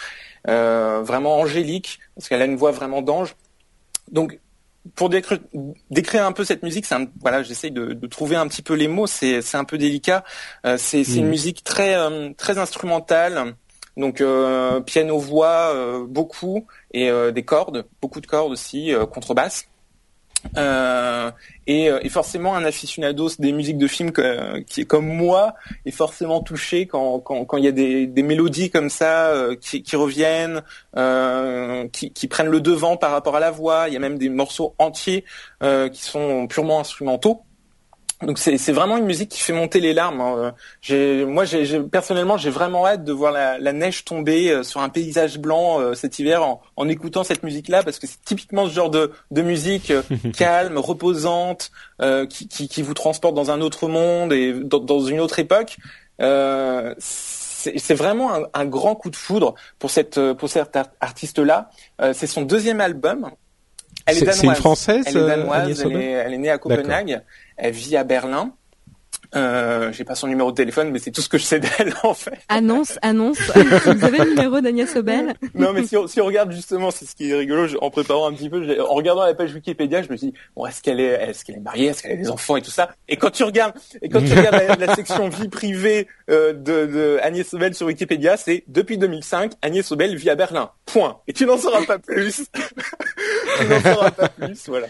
Euh, 0.47 1.01
vraiment 1.03 1.39
angélique, 1.39 1.99
parce 2.15 2.27
qu'elle 2.27 2.41
a 2.41 2.45
une 2.45 2.55
voix 2.55 2.71
vraiment 2.71 3.01
d'ange. 3.01 3.35
Donc, 4.11 4.39
pour 4.95 5.09
décrire, 5.09 5.37
décrire, 5.91 6.25
un 6.25 6.31
peu 6.31 6.43
cette 6.43 6.63
musique, 6.63 6.85
c'est 6.85 6.95
voilà, 7.21 7.43
j'essaye 7.43 7.69
de, 7.69 7.93
de, 7.93 8.07
trouver 8.07 8.35
un 8.35 8.47
petit 8.47 8.63
peu 8.63 8.73
les 8.73 8.87
mots. 8.87 9.05
C'est 9.05 9.43
un 9.53 9.63
peu 9.63 9.77
délicat. 9.77 10.23
Euh, 10.65 10.77
c'est 10.79 11.03
une 11.03 11.27
mm. 11.27 11.29
musique 11.29 11.63
très 11.63 11.95
euh, 11.95 12.31
très 12.35 12.57
instrumentale. 12.57 13.55
Donc 13.97 14.21
euh, 14.21 14.79
piano 14.79 15.19
voix 15.19 15.73
euh, 15.75 16.05
beaucoup 16.07 16.65
et 16.93 17.11
des 17.31 17.43
cordes, 17.43 17.85
beaucoup 18.01 18.21
de 18.21 18.27
cordes 18.27 18.51
aussi, 18.51 18.91
contrebasse. 19.11 19.67
Euh, 20.57 21.31
et, 21.67 21.89
euh, 21.89 21.99
et, 22.01 22.09
forcément 22.09 22.55
un 22.55 22.65
aficionados 22.65 23.29
des 23.39 23.51
musiques 23.51 23.77
de 23.77 23.87
films 23.87 24.11
qui 24.65 24.81
est 24.81 24.85
comme 24.85 25.05
moi 25.07 25.53
est 25.85 25.91
forcément 25.91 26.41
touché 26.41 26.87
quand 26.87 27.19
quand, 27.19 27.45
quand 27.45 27.57
il 27.57 27.65
y 27.65 27.67
a 27.67 27.71
des, 27.71 28.07
des 28.07 28.23
mélodies 28.23 28.69
comme 28.69 28.89
ça 28.89 29.27
euh, 29.27 29.55
qui, 29.55 29.95
reviennent, 29.95 30.63
qui, 31.91 32.27
prennent 32.27 32.47
le 32.47 32.61
devant 32.61 32.97
par 32.97 33.11
rapport 33.11 33.35
à 33.35 33.39
la 33.39 33.51
voix. 33.51 33.87
Il 33.87 33.93
y 33.93 33.97
a 33.97 33.99
même 33.99 34.17
des 34.17 34.29
morceaux 34.29 34.75
entiers 34.77 35.25
qui 35.61 36.03
sont 36.03 36.47
purement 36.47 36.79
instrumentaux. 36.79 37.43
Donc 38.21 38.37
c'est 38.37 38.71
vraiment 38.71 38.97
une 38.97 39.05
musique 39.05 39.29
qui 39.29 39.39
fait 39.39 39.53
monter 39.53 39.79
les 39.79 39.93
larmes. 39.93 40.21
Hein. 40.21 40.53
Moi, 41.25 41.45
j'ai 41.45 41.79
personnellement, 41.79 42.37
j'ai 42.37 42.49
vraiment 42.51 42.85
hâte 42.85 43.03
de 43.03 43.11
voir 43.11 43.31
la, 43.31 43.57
la 43.57 43.73
neige 43.73 44.05
tomber 44.05 44.51
euh, 44.51 44.63
sur 44.63 44.81
un 44.81 44.89
paysage 44.89 45.39
blanc 45.39 45.79
euh, 45.79 45.93
cet 45.95 46.19
hiver 46.19 46.43
en, 46.43 46.61
en 46.75 46.87
écoutant 46.87 47.23
cette 47.23 47.43
musique-là, 47.43 47.83
parce 47.83 47.97
que 47.99 48.07
c'est 48.07 48.21
typiquement 48.23 48.67
ce 48.67 48.73
genre 48.73 48.89
de, 48.89 49.11
de 49.31 49.41
musique 49.41 49.91
euh, 49.91 50.03
calme, 50.37 50.77
reposante, 50.77 51.71
qui, 52.29 52.47
qui, 52.47 52.67
qui, 52.67 52.81
vous 52.81 52.95
transporte 52.95 53.35
dans 53.35 53.51
un 53.51 53.61
autre 53.61 53.87
monde 53.87 54.33
et 54.33 54.53
dans, 54.53 54.79
dans 54.79 55.01
une 55.01 55.19
autre 55.19 55.37
époque. 55.37 55.77
c'est 56.17 57.93
vraiment 57.93 58.33
un, 58.33 58.43
un, 58.53 58.65
grand 58.65 58.95
coup 58.95 59.11
de 59.11 59.15
foudre 59.15 59.53
pour 59.77 59.91
cette 59.91 60.19
pour 60.33 60.49
cette 60.49 60.79
artiste-là. 60.99 61.69
c'est 62.13 62.25
son 62.27 62.41
deuxième 62.41 62.81
album. 62.81 63.29
Elle 64.05 64.17
est, 64.17 64.21
danoise. 64.21 64.43
Une 64.43 64.55
française. 64.55 65.05
Elle 65.07 65.17
est 65.17 65.27
danoise. 65.27 65.81
Elle 65.81 65.95
est, 65.95 66.11
elle 66.11 66.33
est, 66.33 66.37
née 66.37 66.49
à 66.49 66.57
Copenhague. 66.57 67.21
Elle 67.57 67.73
vit 67.73 67.97
à 67.97 68.03
Berlin. 68.03 68.53
Euh, 69.33 69.91
j'ai 69.93 70.03
pas 70.03 70.15
son 70.15 70.27
numéro 70.27 70.51
de 70.51 70.55
téléphone, 70.55 70.91
mais 70.91 70.99
c'est 70.99 71.11
tout 71.11 71.21
ce 71.21 71.29
que 71.29 71.37
je 71.37 71.43
sais 71.43 71.59
d'elle 71.59 71.93
en 72.03 72.13
fait. 72.13 72.39
Annonce, 72.49 72.99
annonce. 73.01 73.39
Vous 73.85 74.05
avez 74.05 74.17
le 74.19 74.29
numéro 74.31 74.59
d'Agnès 74.59 74.91
Sobel 74.91 75.33
Non, 75.55 75.71
mais 75.73 75.85
si 75.85 75.95
on, 75.95 76.07
si 76.07 76.19
on 76.19 76.25
regarde 76.25 76.51
justement, 76.51 76.91
c'est 76.91 77.05
ce 77.05 77.15
qui 77.15 77.31
est 77.31 77.35
rigolo. 77.35 77.67
en 77.81 77.89
préparant 77.89 78.29
un 78.29 78.33
petit 78.33 78.49
peu, 78.49 78.81
en 78.81 78.93
regardant 78.93 79.25
la 79.25 79.33
page 79.33 79.53
Wikipédia, 79.53 80.01
je 80.01 80.09
me 80.09 80.17
dis 80.17 80.33
bon, 80.55 80.65
est-ce 80.65 80.81
qu'elle 80.81 80.99
est, 80.99 81.29
est-ce 81.29 81.45
qu'elle 81.45 81.55
est 81.55 81.61
mariée, 81.61 81.87
est-ce 81.87 82.03
qu'elle 82.03 82.11
a 82.11 82.17
des 82.17 82.29
enfants 82.29 82.57
et 82.57 82.61
tout 82.61 82.71
ça? 82.71 82.91
Et 83.07 83.15
quand 83.15 83.31
tu 83.31 83.43
regardes, 83.43 83.73
et 84.01 84.09
quand 84.09 84.21
tu 84.21 84.33
regardes 84.33 84.79
la, 84.79 84.95
section 84.95 85.29
vie 85.29 85.47
privée 85.47 86.07
euh, 86.29 86.51
de, 86.51 86.85
de, 86.85 87.19
Agnès 87.21 87.47
Sobel 87.47 87.73
sur 87.73 87.87
Wikipédia, 87.87 88.35
c'est 88.35 88.65
depuis 88.67 88.97
2005, 88.97 89.53
Agnès 89.61 89.85
Sobel 89.85 90.15
vit 90.15 90.29
à 90.29 90.35
Berlin. 90.35 90.71
Point. 90.85 91.19
Et 91.27 91.33
tu 91.33 91.45
n'en 91.45 91.57
sauras 91.57 91.85
pas 91.85 91.99
plus. 91.99 92.43
tu 93.59 93.65
n'en 93.65 93.79
sauras 93.79 94.11
pas 94.11 94.27
plus, 94.27 94.67
voilà. 94.67 94.87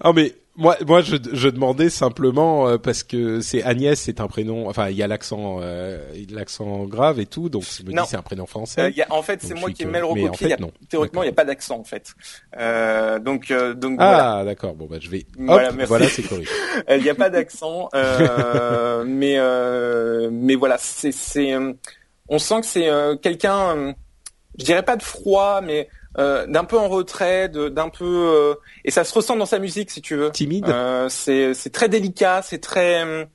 Ah 0.00 0.12
mais 0.12 0.34
moi, 0.56 0.76
moi, 0.86 1.02
je, 1.02 1.16
je 1.32 1.48
demandais 1.48 1.90
simplement 1.90 2.68
euh, 2.68 2.78
parce 2.78 3.02
que 3.02 3.40
c'est 3.40 3.62
Agnès, 3.62 3.98
c'est 4.00 4.20
un 4.20 4.26
prénom. 4.26 4.68
Enfin, 4.68 4.88
il 4.88 4.96
y 4.96 5.02
a 5.02 5.06
l'accent, 5.06 5.58
euh, 5.60 5.98
l'accent 6.30 6.84
grave 6.84 7.20
et 7.20 7.26
tout, 7.26 7.48
donc 7.48 7.64
je 7.64 7.82
me 7.82 7.92
dis 7.92 7.98
c'est 8.08 8.16
un 8.16 8.22
prénom 8.22 8.46
français. 8.46 8.80
Euh, 8.80 8.90
y 8.90 9.02
a, 9.02 9.06
en 9.10 9.22
fait, 9.22 9.42
c'est 9.42 9.54
moi 9.54 9.70
qui 9.70 9.82
ai 9.82 9.86
mal 9.86 10.04
recopié. 10.04 10.54
En 10.54 10.58
fait, 10.58 10.72
théoriquement, 10.88 11.22
il 11.22 11.26
n'y 11.26 11.32
a 11.32 11.34
pas 11.34 11.44
d'accent 11.44 11.78
en 11.78 11.84
fait. 11.84 12.14
Euh, 12.58 13.18
donc, 13.18 13.52
donc 13.76 13.98
ah, 14.00 14.06
voilà. 14.08 14.44
d'accord. 14.44 14.74
Bon, 14.74 14.86
bah 14.86 14.96
je 14.98 15.10
vais. 15.10 15.26
Hop, 15.46 15.60
voilà, 15.86 16.08
c'est 16.08 16.22
correct. 16.22 16.50
Il 16.90 17.02
n'y 17.02 17.10
a 17.10 17.14
pas 17.14 17.30
d'accent, 17.30 17.90
mais 19.06 19.38
mais 20.30 20.54
voilà, 20.54 20.78
c'est 20.78 21.12
c'est. 21.12 21.54
on 22.28 22.38
sent 22.38 22.60
que 22.60 22.66
c'est 22.66 22.88
quelqu'un. 23.20 23.94
je 24.58 24.64
dirais 24.64 24.84
pas 24.84 24.96
de 24.96 25.02
froid, 25.02 25.60
mais 25.60 25.88
euh, 26.18 26.46
d'un 26.46 26.64
peu 26.64 26.78
en 26.78 26.88
retrait, 26.88 27.48
d'un 27.48 27.88
peu 27.88 28.04
euh, 28.04 28.54
et 28.84 28.90
ça 28.90 29.04
se 29.04 29.12
ressent 29.12 29.36
dans 29.36 29.46
sa 29.46 29.58
musique 29.58 29.90
si 29.90 30.00
tu 30.00 30.16
veux. 30.16 30.30
Timide. 30.30 30.68
Euh, 30.68 31.08
c'est 31.08 31.52
c'est 31.54 31.70
très 31.70 31.88
délicat, 31.88 32.40
c'est 32.42 32.60
très 32.60 33.28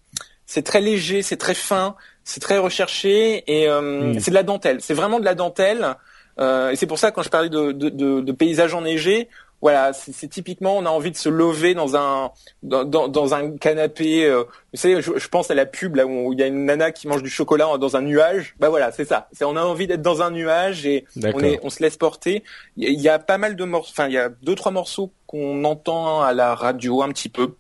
c'est 0.45 0.63
très 0.63 0.81
léger, 0.81 1.21
c'est 1.21 1.37
très 1.37 1.53
fin, 1.53 1.95
c'est 2.23 2.39
très 2.39 2.57
recherché 2.57 3.43
et 3.47 3.69
hmm. 3.69 4.19
c'est 4.19 4.31
de 4.31 4.35
la 4.35 4.43
dentelle. 4.43 4.77
C'est 4.81 4.93
vraiment 4.93 5.19
de 5.19 5.25
la 5.25 5.35
dentelle. 5.35 5.95
et 6.39 6.75
c'est 6.75 6.87
pour 6.87 6.99
ça 6.99 7.11
quand 7.11 7.21
je 7.21 7.29
parlais 7.29 7.49
de, 7.49 7.71
de, 7.71 7.89
de, 7.89 8.21
de 8.21 8.31
paysages 8.31 8.73
enneigés, 8.73 9.29
voilà, 9.62 9.93
c'est 9.93 10.28
typiquement 10.28 10.76
on 10.76 10.86
a 10.88 10.89
envie 10.89 11.12
de 11.12 11.17
se 11.17 11.30
lever 11.30 11.76
dans 11.76 11.95
un 11.95 12.32
dans, 12.63 12.84
dans, 12.84 13.34
un 13.36 13.58
canapé. 13.58 14.26
Euh, 14.26 14.43
vous 14.74 14.80
savez, 14.80 15.02
je, 15.02 15.28
pense 15.28 15.52
à 15.52 15.56
la 15.56 15.67
pub 15.67 15.95
là 15.95 16.08
où 16.08 16.34
il 16.34 16.39
y 16.39 16.43
a 16.43 16.47
une 16.47 16.65
nana 16.65 16.91
qui 16.91 17.08
mange 17.08 17.21
du 17.21 17.30
chocolat 17.30 17.78
dans 17.78 17.95
un 17.95 18.02
nuage. 18.02 18.56
Bah 18.60 18.69
voilà, 18.69 18.91
c'est 18.91 19.06
ça. 19.06 19.28
C'est 19.34 19.45
on 19.45 19.56
a 19.56 19.62
envie 19.62 19.86
d'être 19.86 20.02
dans 20.02 20.24
un 20.24 20.32
nuage 20.32 20.88
et 20.88 21.06
on 21.24 21.39
est 21.41 21.60
on 21.62 21.69
se 21.69 21.84
laisse 21.84 21.95
porter. 21.95 22.43
Il 22.76 23.00
y, 23.00 23.08
a 23.08 23.19
pas 23.19 23.38
mal 23.38 23.56
de 23.56 23.63
morceaux. 23.63 23.91
Enfin, 23.91 24.08
il 24.08 24.13
y 24.13 24.17
a 24.17 24.30
deux 24.30 24.56
trois 24.56 24.71
morceaux 24.71 25.12
qu'on 25.28 25.63
entend 25.63 26.21
à 26.21 26.34
la 26.34 26.56
radio 26.56 27.04
un 27.04 27.10
petit 27.10 27.30
peu, 27.30 27.54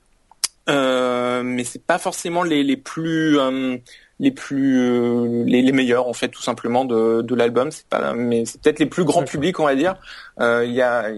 euh, 0.69 1.43
mais 1.43 1.63
c'est 1.63 1.83
pas 1.83 1.99
forcément 1.99 2.41
les 2.41 2.63
les 2.63 2.77
plus 2.77 3.37
euh, 3.39 3.77
les 4.21 4.29
plus 4.29 4.79
euh, 4.79 5.43
les, 5.45 5.63
les, 5.63 5.71
meilleurs 5.71 6.07
en 6.07 6.13
fait 6.13 6.29
tout 6.29 6.43
simplement 6.43 6.85
de, 6.85 7.23
de 7.23 7.35
l'album. 7.35 7.71
C'est 7.71 7.87
pas 7.87 8.13
mais 8.13 8.45
c'est 8.45 8.61
peut-être 8.61 8.77
les 8.77 8.85
plus 8.85 9.03
grands 9.03 9.23
publics 9.23 9.59
on 9.59 9.65
va 9.65 9.75
dire. 9.75 9.95
Euh, 10.39 10.63
il 10.63 10.73
y 10.73 10.81
a 10.81 11.09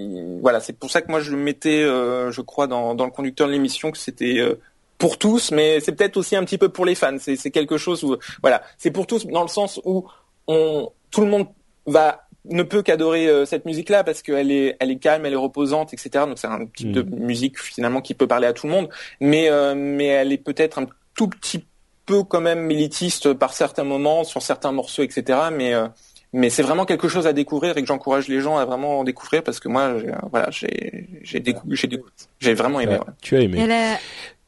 voilà 0.42 0.62
c'est 0.62 0.72
pour 0.72 0.90
ça 0.90 1.02
que 1.02 1.12
moi 1.12 1.20
je 1.20 1.32
le 1.32 1.38
mettais 1.38 1.84
euh, 1.84 2.32
je 2.32 2.40
crois 2.40 2.66
dans, 2.66 2.96
dans 2.96 3.04
le 3.04 3.12
conducteur 3.12 3.48
de 3.48 3.52
l'émission 3.52 3.92
que 3.92 3.98
c'était 3.98 4.42
pour 4.98 5.18
tous 5.18 5.52
mais 5.52 5.82
c'est 5.82 5.92
peut-être 5.92 6.16
aussi 6.16 6.38
un 6.38 6.46
petit 6.46 6.58
peu 6.58 6.70
pour 6.70 6.86
les 6.86 6.96
fans. 6.96 7.18
C'est 7.20 7.36
c'est 7.36 7.52
quelque 7.52 7.78
chose 7.78 8.06
où 8.06 8.16
voilà 8.42 8.64
c'est 8.78 8.92
pour 8.92 9.06
tous 9.06 9.28
dans 9.28 9.44
le 9.44 9.50
sens 9.50 9.82
où 9.84 10.08
on 10.48 10.90
tout 11.12 11.22
le 11.22 11.28
monde 11.28 11.48
va 11.86 12.22
ne 12.46 12.64
peut 12.64 12.84
qu'adorer 12.84 13.46
cette 13.46 13.66
musique 13.66 13.90
là 13.90 14.06
parce 14.06 14.22
qu'elle 14.22 14.50
est 14.50 14.78
elle 14.80 14.92
est 14.92 14.98
calme 14.98 15.26
elle 15.26 15.34
est 15.34 15.38
reposante 15.38 15.94
etc 15.94 16.26
donc 16.26 16.38
c'est 16.40 16.48
un 16.48 16.66
type 16.68 16.92
de 16.94 17.02
mm. 17.02 17.20
musique 17.20 17.60
finalement 17.60 18.02
qui 18.02 18.14
peut 18.14 18.28
parler 18.28 18.48
à 18.48 18.54
tout 18.54 18.68
le 18.68 18.72
monde. 18.72 18.88
Mais 19.20 19.50
mais 19.76 20.06
elle 20.06 20.32
est 20.32 20.38
peut-être 20.38 20.80
un 20.80 20.88
tout 21.16 21.28
petit 21.28 21.66
peu 22.06 22.24
quand 22.24 22.42
même 22.42 22.62
militiste 22.62 23.34
par 23.34 23.54
certains 23.54 23.84
moments, 23.84 24.24
sur 24.24 24.42
certains 24.42 24.72
morceaux, 24.72 25.04
etc. 25.04 25.40
Mais 25.52 25.74
euh, 25.74 25.88
mais 26.34 26.50
c'est 26.50 26.64
vraiment 26.64 26.86
quelque 26.86 27.08
chose 27.08 27.28
à 27.28 27.34
découvrir 27.34 27.78
et 27.78 27.82
que 27.82 27.88
j'encourage 27.88 28.28
les 28.28 28.42
gens 28.42 28.58
à 28.58 28.66
vraiment 28.66 29.04
découvrir 29.04 29.44
parce 29.44 29.60
que 29.60 29.70
moi, 29.70 29.94
voilà, 30.32 30.50
j'ai 30.50 31.08
j'ai 31.22 31.40
découvert, 31.40 31.78
j'ai 31.78 31.90
j'ai 32.40 32.54
vraiment 32.56 32.80
aimé. 32.80 32.94
Ouais. 32.94 33.14
Tu 33.22 33.38
as 33.38 33.42
aimé. 33.42 33.60
Elle 33.62 33.72
a, 33.72 33.98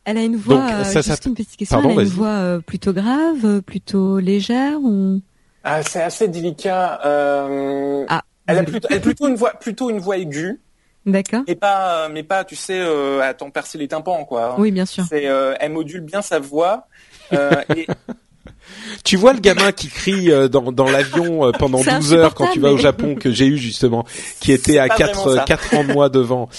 elle 0.03 0.17
a 0.17 0.23
une 0.23 0.35
voix. 0.35 0.55
Donc, 0.55 0.85
ça, 0.85 0.99
euh, 0.99 1.03
juste 1.03 1.25
une 1.25 1.35
petite 1.35 1.57
question. 1.57 1.79
elle 1.79 1.99
a 1.99 2.01
une 2.01 2.09
voix 2.09 2.27
euh, 2.27 2.59
plutôt 2.59 2.91
grave, 2.91 3.61
plutôt 3.61 4.17
légère 4.19 4.79
ou? 4.79 5.21
Ah, 5.63 5.83
C'est 5.83 6.01
assez 6.01 6.27
délicat. 6.27 7.01
Euh, 7.05 8.05
ah, 8.09 8.23
elle 8.47 8.59
a 8.59 8.63
plutôt, 8.63 8.87
elle 8.89 8.97
a 8.97 8.99
plutôt 8.99 9.27
une 9.27 9.35
voix, 9.35 9.51
plutôt 9.51 9.89
une 9.91 9.99
voix 9.99 10.17
aiguë. 10.17 10.59
D'accord. 11.05 11.41
Et 11.45 11.53
pas, 11.53 12.09
mais 12.09 12.23
pas, 12.23 12.43
tu 12.45 12.55
sais, 12.55 12.79
euh, 12.79 13.21
à 13.21 13.35
t'en 13.35 13.51
percer 13.51 13.77
les 13.77 13.87
tympans, 13.87 14.25
quoi. 14.25 14.55
Oui, 14.59 14.71
bien 14.71 14.87
sûr. 14.87 15.03
C'est, 15.07 15.23
elle 15.23 15.71
module 15.71 16.01
bien 16.01 16.23
sa 16.23 16.39
voix 16.39 16.87
euh, 17.33 17.63
tu 19.03 19.17
vois 19.17 19.33
le 19.33 19.39
gamin 19.39 19.71
qui 19.71 19.89
crie 19.89 20.31
euh, 20.31 20.47
dans, 20.47 20.71
dans 20.71 20.89
l'avion 20.89 21.47
euh, 21.47 21.51
pendant 21.51 21.81
12 21.81 22.13
heures 22.13 22.35
quand 22.35 22.51
tu 22.51 22.59
vas 22.59 22.71
au 22.71 22.77
Japon 22.77 23.15
que 23.15 23.31
j'ai 23.31 23.47
eu 23.47 23.57
justement, 23.57 24.05
qui 24.39 24.51
était 24.51 24.77
à 24.77 24.89
4 24.89 25.45
4 25.45 25.73
ans 25.75 25.83
de 25.83 25.93
moi 25.93 26.09
devant. 26.09 26.49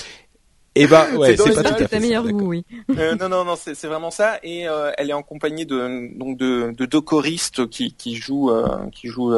Et 0.78 0.82
eh 0.82 0.86
ben 0.88 1.06
ouais, 1.16 1.34
c'est 1.38 1.54
pas 1.54 1.62
tout 1.62 1.84
à 1.84 1.88
fait. 1.88 2.00
meilleur 2.00 2.28
goût, 2.28 2.48
oui. 2.48 2.64
non 2.88 3.28
non 3.30 3.44
non, 3.44 3.56
c'est 3.56 3.86
vraiment 3.86 4.10
ça. 4.10 4.38
Et 4.42 4.66
elle 4.98 5.08
est 5.08 5.14
en 5.14 5.22
compagnie 5.22 5.64
de 5.64 6.10
donc 6.18 6.36
de, 6.36 6.74
de 6.76 6.84
deux 6.84 7.00
choristes 7.00 7.66
qui 7.68 7.94
qui 7.94 8.14
jouent 8.14 8.52
qui 8.92 9.08
jouent 9.08 9.34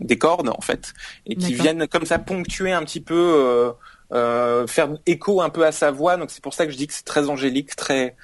des 0.00 0.16
cordes 0.16 0.48
en 0.48 0.62
fait 0.62 0.94
et 1.26 1.36
qui 1.36 1.52
viennent 1.52 1.86
comme 1.88 2.06
ça 2.06 2.18
ponctuer 2.18 2.72
un 2.72 2.82
petit 2.84 3.00
peu, 3.00 3.70
faire 4.10 4.88
écho 5.04 5.42
un 5.42 5.50
peu 5.50 5.66
à 5.66 5.72
sa 5.72 5.90
voix. 5.90 6.16
Donc 6.16 6.30
c'est 6.30 6.42
pour 6.42 6.54
ça 6.54 6.64
que 6.64 6.72
je 6.72 6.78
dis 6.78 6.86
que 6.86 6.94
c'est 6.94 7.04
très 7.04 7.28
angélique, 7.28 7.76
très 7.76 8.16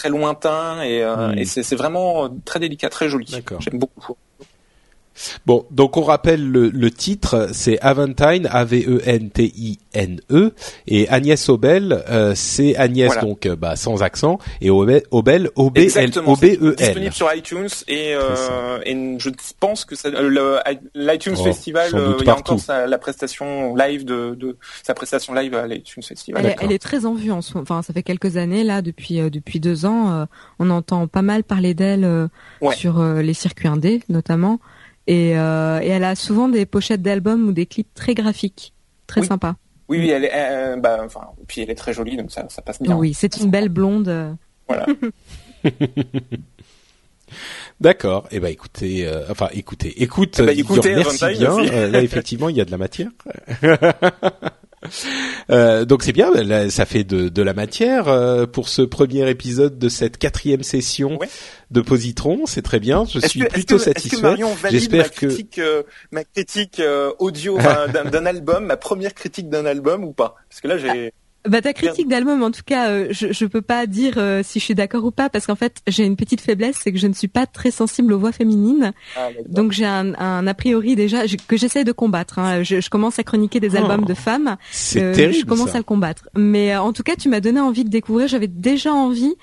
très 0.00 0.08
lointain 0.08 0.82
et, 0.82 1.02
euh, 1.02 1.34
et 1.36 1.44
c'est 1.44 1.76
vraiment 1.76 2.30
très 2.46 2.58
délicat, 2.58 2.88
très 2.88 3.10
joli. 3.10 3.26
J'aime 3.60 3.78
beaucoup. 3.78 4.16
Bon, 5.46 5.66
donc 5.70 5.96
on 5.96 6.02
rappelle 6.02 6.46
le, 6.46 6.68
le 6.68 6.90
titre, 6.90 7.48
c'est 7.52 7.78
Aventine, 7.80 8.48
A-V-E-N-T-I-N-E, 8.50 10.34
e, 10.34 10.52
et 10.86 11.08
Agnès 11.08 11.48
Obel, 11.48 12.04
euh, 12.08 12.34
c'est 12.34 12.76
Agnès 12.76 13.18
donc 13.20 13.46
euh, 13.46 13.56
bah, 13.56 13.76
sans 13.76 14.02
accent, 14.02 14.38
et 14.60 14.70
Obel, 14.70 15.02
Obel 15.10 15.50
O-B-E-L. 15.56 16.10
Disponible 16.76 17.12
sur 17.12 17.32
iTunes 17.34 17.68
et, 17.88 18.14
euh, 18.14 18.80
et 18.84 19.16
je 19.18 19.30
pense 19.58 19.84
que 19.84 19.94
l'iTunes 20.94 21.36
oh, 21.38 21.44
Festival, 21.44 21.90
il 22.20 22.26
y 22.26 22.30
a 22.30 22.36
encore 22.36 22.60
sa, 22.60 22.86
la 22.86 22.98
prestation 22.98 23.74
live 23.74 24.04
de, 24.04 24.34
de, 24.34 24.56
sa 24.82 24.94
prestation 24.94 25.34
live 25.34 25.54
à 25.54 25.66
l'iTunes 25.66 26.02
Festival. 26.02 26.44
Elle, 26.44 26.56
elle, 26.60 26.72
est 26.72 26.78
très 26.78 27.06
en 27.06 27.14
vue 27.14 27.32
en 27.32 27.42
ce 27.42 27.50
Enfin, 27.58 27.82
ça 27.82 27.92
fait 27.92 28.04
quelques 28.04 28.36
années 28.36 28.62
là, 28.62 28.80
depuis 28.80 29.16
depuis 29.30 29.60
deux 29.60 29.84
ans, 29.84 30.26
on 30.58 30.70
entend 30.70 31.08
pas 31.08 31.22
mal 31.22 31.42
parler 31.42 31.74
d'elle 31.74 32.28
sur 32.72 33.02
les 33.02 33.34
circuits 33.34 33.68
indés 33.68 34.02
notamment. 34.08 34.60
Et, 35.06 35.36
euh, 35.36 35.80
et 35.80 35.88
elle 35.88 36.04
a 36.04 36.14
souvent 36.14 36.48
des 36.48 36.66
pochettes 36.66 37.02
d'albums 37.02 37.48
ou 37.48 37.52
des 37.52 37.66
clips 37.66 37.92
très 37.94 38.14
graphiques, 38.14 38.72
très 39.06 39.22
sympas. 39.22 39.56
Oui, 39.88 39.98
oui, 39.98 40.10
elle 40.10 40.24
est, 40.24 40.32
euh, 40.32 40.76
bah, 40.76 41.00
enfin, 41.04 41.22
puis 41.48 41.62
elle 41.62 41.70
est 41.70 41.74
très 41.74 41.92
jolie, 41.92 42.16
donc 42.16 42.30
ça, 42.30 42.46
ça 42.48 42.62
passe 42.62 42.80
bien. 42.80 42.96
Oui, 42.96 43.12
c'est 43.12 43.38
une 43.38 43.50
belle 43.50 43.68
blonde. 43.68 44.36
Voilà. 44.68 44.86
D'accord. 47.80 48.26
Eh 48.30 48.40
ben 48.40 48.48
écoutez, 48.48 49.06
euh, 49.06 49.24
enfin 49.30 49.48
écoutez, 49.52 50.02
écoute, 50.02 50.38
eh 50.40 50.46
ben, 50.46 50.58
écoutez, 50.58 50.94
merci 50.94 51.24
bien. 51.38 51.58
Euh, 51.58 51.90
là 51.90 52.02
effectivement, 52.02 52.48
il 52.48 52.56
y 52.56 52.60
a 52.60 52.64
de 52.64 52.70
la 52.70 52.78
matière. 52.78 53.10
Euh, 55.50 55.84
donc 55.84 56.04
c'est 56.04 56.12
bien, 56.12 56.30
ça 56.70 56.86
fait 56.86 57.02
de, 57.02 57.28
de 57.28 57.42
la 57.42 57.54
matière 57.54 58.06
euh, 58.06 58.46
pour 58.46 58.68
ce 58.68 58.82
premier 58.82 59.28
épisode 59.28 59.78
de 59.78 59.88
cette 59.88 60.16
quatrième 60.16 60.62
session 60.62 61.18
de 61.72 61.80
Positron. 61.80 62.46
C'est 62.46 62.62
très 62.62 62.78
bien, 62.78 63.04
je 63.04 63.18
suis 63.26 63.42
plutôt 63.42 63.78
satisfait. 63.78 64.36
J'espère 64.70 65.10
que 65.10 65.26
euh, 65.58 65.82
ma 66.12 66.22
critique 66.22 66.80
audio 67.18 67.58
d'un 67.58 68.26
album, 68.26 68.66
ma 68.66 68.76
première 68.76 69.14
critique 69.14 69.48
d'un 69.48 69.66
album 69.66 70.04
ou 70.04 70.12
pas? 70.12 70.36
Parce 70.48 70.60
que 70.60 70.68
là 70.68 70.78
j'ai 70.78 71.12
bah 71.48 71.62
ta 71.62 71.72
critique 71.72 72.06
d'album, 72.06 72.42
en 72.42 72.50
tout 72.50 72.62
cas, 72.64 72.90
euh, 72.90 73.08
je 73.10 73.32
je 73.32 73.46
peux 73.46 73.62
pas 73.62 73.86
dire 73.86 74.14
euh, 74.18 74.42
si 74.44 74.58
je 74.60 74.64
suis 74.64 74.74
d'accord 74.74 75.04
ou 75.04 75.10
pas 75.10 75.30
parce 75.30 75.46
qu'en 75.46 75.54
fait 75.54 75.78
j'ai 75.86 76.04
une 76.04 76.16
petite 76.16 76.42
faiblesse, 76.42 76.76
c'est 76.82 76.92
que 76.92 76.98
je 76.98 77.06
ne 77.06 77.14
suis 77.14 77.28
pas 77.28 77.46
très 77.46 77.70
sensible 77.70 78.12
aux 78.12 78.18
voix 78.18 78.32
féminines. 78.32 78.92
Ah, 79.16 79.28
donc 79.48 79.72
j'ai 79.72 79.86
un, 79.86 80.14
un 80.18 80.46
a 80.46 80.54
priori 80.54 80.96
déjà 80.96 81.22
que 81.48 81.56
j'essaie 81.56 81.84
de 81.84 81.92
combattre. 81.92 82.38
Hein. 82.38 82.62
Je, 82.62 82.82
je, 82.82 82.90
commence 82.90 83.18
à 83.18 83.22
chroniquer 83.22 83.58
des 83.58 83.74
albums 83.74 84.04
de 84.04 84.12
oh, 84.12 84.16
femmes. 84.16 84.56
C'est 84.70 85.02
euh, 85.02 85.14
terrible. 85.14 85.38
Je 85.40 85.46
commence 85.46 85.74
à 85.74 85.78
le 85.78 85.84
combattre. 85.84 86.28
Mais 86.36 86.76
en 86.76 86.92
tout 86.92 87.02
cas, 87.02 87.16
tu 87.16 87.30
m'as 87.30 87.40
donné 87.40 87.60
envie 87.60 87.84
de 87.84 87.90
découvrir. 87.90 88.28
J'avais 88.28 88.48
déjà 88.48 88.92
envie, 88.92 89.34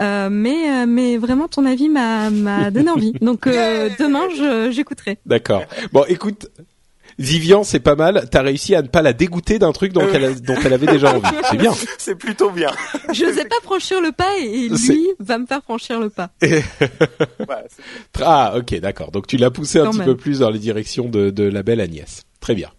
mais 0.00 0.86
mais 0.86 1.18
vraiment 1.18 1.46
ton 1.46 1.66
avis 1.66 1.88
m'a 1.88 2.30
m'a 2.30 2.72
donné 2.72 2.90
envie. 2.90 3.12
Donc 3.20 3.44
demain, 3.98 4.70
j'écouterai. 4.72 5.18
D'accord. 5.24 5.62
Bon, 5.92 6.04
écoute, 6.08 6.48
Vivian, 7.18 7.64
c'est 7.64 7.80
pas 7.80 7.94
mal. 7.94 8.28
T'as 8.30 8.42
réussi 8.42 8.74
à 8.74 8.82
ne 8.82 8.88
pas 8.88 9.02
la 9.02 9.12
dégoûter 9.12 9.58
d'un 9.58 9.72
truc 9.72 9.92
dont, 9.92 10.06
elle, 10.12 10.40
dont 10.40 10.56
elle 10.64 10.72
avait 10.72 10.86
déjà 10.86 11.14
envie. 11.14 11.28
C'est 11.50 11.56
bien. 11.56 11.72
C'est 11.98 12.16
plutôt 12.16 12.50
bien. 12.50 12.70
Je 13.12 13.32
sais 13.32 13.44
pas 13.44 13.56
franchir 13.62 14.00
le 14.00 14.12
pas 14.12 14.36
et 14.38 14.68
lui 14.68 15.08
va 15.18 15.38
me 15.38 15.46
faire 15.46 15.62
franchir 15.62 16.00
le 16.00 16.10
pas. 16.10 16.30
ah, 18.22 18.54
ok, 18.56 18.80
d'accord. 18.80 19.10
Donc 19.10 19.26
tu 19.26 19.36
l'as 19.36 19.50
poussé 19.50 19.78
un 19.78 19.90
petit 19.90 20.00
peu 20.00 20.16
plus 20.16 20.40
dans 20.40 20.50
les 20.50 20.58
directions 20.58 21.08
de, 21.08 21.30
de 21.30 21.44
la 21.44 21.62
belle 21.62 21.80
Agnès. 21.80 22.22
Très 22.40 22.54
bien. 22.54 22.70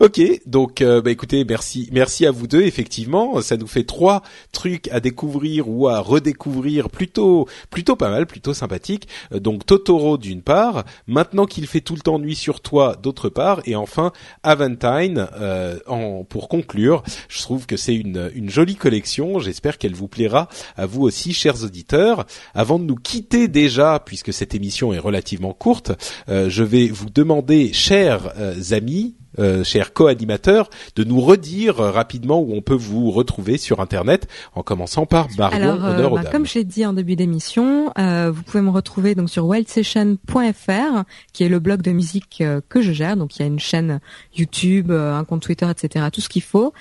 Ok, 0.00 0.20
donc 0.46 0.80
euh, 0.80 1.02
bah 1.02 1.10
écoutez, 1.10 1.44
merci, 1.44 1.88
merci 1.92 2.24
à 2.24 2.30
vous 2.30 2.46
deux. 2.46 2.62
Effectivement, 2.62 3.40
ça 3.40 3.56
nous 3.56 3.66
fait 3.66 3.84
trois 3.84 4.22
trucs 4.52 4.88
à 4.88 5.00
découvrir 5.00 5.68
ou 5.68 5.88
à 5.88 5.98
redécouvrir, 6.00 6.88
plutôt, 6.88 7.48
plutôt 7.70 7.96
pas 7.96 8.08
mal, 8.08 8.26
plutôt 8.26 8.54
sympathique. 8.54 9.08
Euh, 9.32 9.40
donc 9.40 9.66
Totoro 9.66 10.16
d'une 10.18 10.42
part, 10.42 10.84
maintenant 11.06 11.46
qu'il 11.46 11.66
fait 11.66 11.80
tout 11.80 11.94
le 11.94 12.00
temps 12.00 12.18
nuit 12.18 12.36
sur 12.36 12.60
toi 12.60 12.96
d'autre 13.02 13.28
part, 13.28 13.60
et 13.66 13.74
enfin 13.74 14.12
Aventine. 14.42 15.26
Euh, 15.40 15.78
en, 15.86 16.24
pour 16.24 16.48
conclure, 16.48 17.02
je 17.28 17.42
trouve 17.42 17.66
que 17.66 17.76
c'est 17.76 17.94
une, 17.94 18.30
une 18.34 18.50
jolie 18.50 18.76
collection. 18.76 19.40
J'espère 19.40 19.78
qu'elle 19.78 19.94
vous 19.94 20.08
plaira 20.08 20.48
à 20.76 20.86
vous 20.86 21.02
aussi, 21.02 21.32
chers 21.32 21.64
auditeurs. 21.64 22.24
Avant 22.54 22.78
de 22.78 22.84
nous 22.84 22.96
quitter 22.96 23.48
déjà, 23.48 24.00
puisque 24.04 24.32
cette 24.32 24.54
émission 24.54 24.92
est 24.92 24.98
relativement 24.98 25.54
courte, 25.54 25.92
je 26.28 26.62
vais 26.62 26.88
vous 26.88 27.10
demander, 27.10 27.72
chers 27.72 28.32
amis, 28.72 29.16
euh, 29.38 29.64
cher 29.64 29.92
co-animateur, 29.92 30.70
de 30.96 31.04
nous 31.04 31.20
redire 31.20 31.76
rapidement 31.76 32.40
où 32.40 32.54
on 32.54 32.60
peut 32.60 32.74
vous 32.74 33.10
retrouver 33.10 33.58
sur 33.58 33.80
Internet, 33.80 34.28
en 34.54 34.62
commençant 34.62 35.06
par 35.06 35.28
Marion. 35.36 35.72
Alors, 35.72 35.84
euh, 35.84 36.08
aux 36.08 36.14
bah, 36.16 36.22
dames. 36.22 36.32
comme 36.32 36.46
j'ai 36.46 36.64
dit 36.64 36.84
en 36.84 36.92
début 36.92 37.16
d'émission, 37.16 37.92
euh, 37.98 38.30
vous 38.30 38.42
pouvez 38.42 38.62
me 38.62 38.70
retrouver 38.70 39.14
donc 39.14 39.30
sur 39.30 39.46
wildsession.fr, 39.46 41.04
qui 41.32 41.44
est 41.44 41.48
le 41.48 41.58
blog 41.58 41.82
de 41.82 41.92
musique 41.92 42.40
euh, 42.40 42.60
que 42.68 42.82
je 42.82 42.92
gère. 42.92 43.16
Donc, 43.16 43.36
il 43.36 43.42
y 43.42 43.44
a 43.44 43.48
une 43.48 43.58
chaîne 43.58 44.00
YouTube, 44.36 44.90
euh, 44.90 45.14
un 45.14 45.24
compte 45.24 45.42
Twitter, 45.42 45.68
etc. 45.70 46.06
Tout 46.12 46.20
ce 46.20 46.28
qu'il 46.28 46.42
faut. 46.42 46.72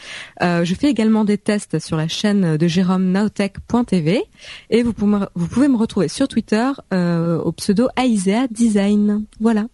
Euh, 0.42 0.64
je 0.64 0.76
fais 0.76 0.90
également 0.90 1.26
des 1.26 1.38
tests 1.38 1.80
sur 1.80 1.98
la 1.98 2.08
chaîne 2.08 2.58
de 2.58 2.68
Jérôme 2.68 3.12
Nowtech.tv 3.12 4.24
et 4.70 4.84
vous 4.84 4.94
pouvez, 4.94 5.12
me, 5.12 5.26
vous 5.36 5.48
pouvez 5.48 5.68
me 5.68 5.78
retrouver 5.78 6.08
sur 6.08 6.28
Twitter 6.28 6.70
euh, 6.94 7.40
au 7.40 7.52
pseudo 7.52 7.88
Aisea 7.98 8.48
Design. 8.50 9.26
Voilà. 9.40 9.66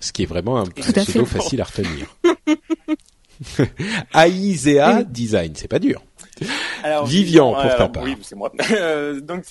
Ce 0.00 0.12
qui 0.12 0.22
est 0.22 0.26
vraiment 0.26 0.58
un, 0.58 0.66
pseudo 0.66 1.24
facile 1.24 1.60
à 1.60 1.64
retenir. 1.64 2.06
Aizea 4.14 5.02
Design, 5.04 5.52
c'est 5.54 5.68
pas 5.68 5.78
dur. 5.78 6.02
Vivian, 7.04 7.52
pour 7.52 7.64
euh, 7.64 7.76
ta 7.76 7.88
part. 7.88 8.02
Oui, 8.02 8.16
c'est 8.22 8.36
moi. 8.36 8.52
Euh, 8.72 9.20
donc, 9.20 9.44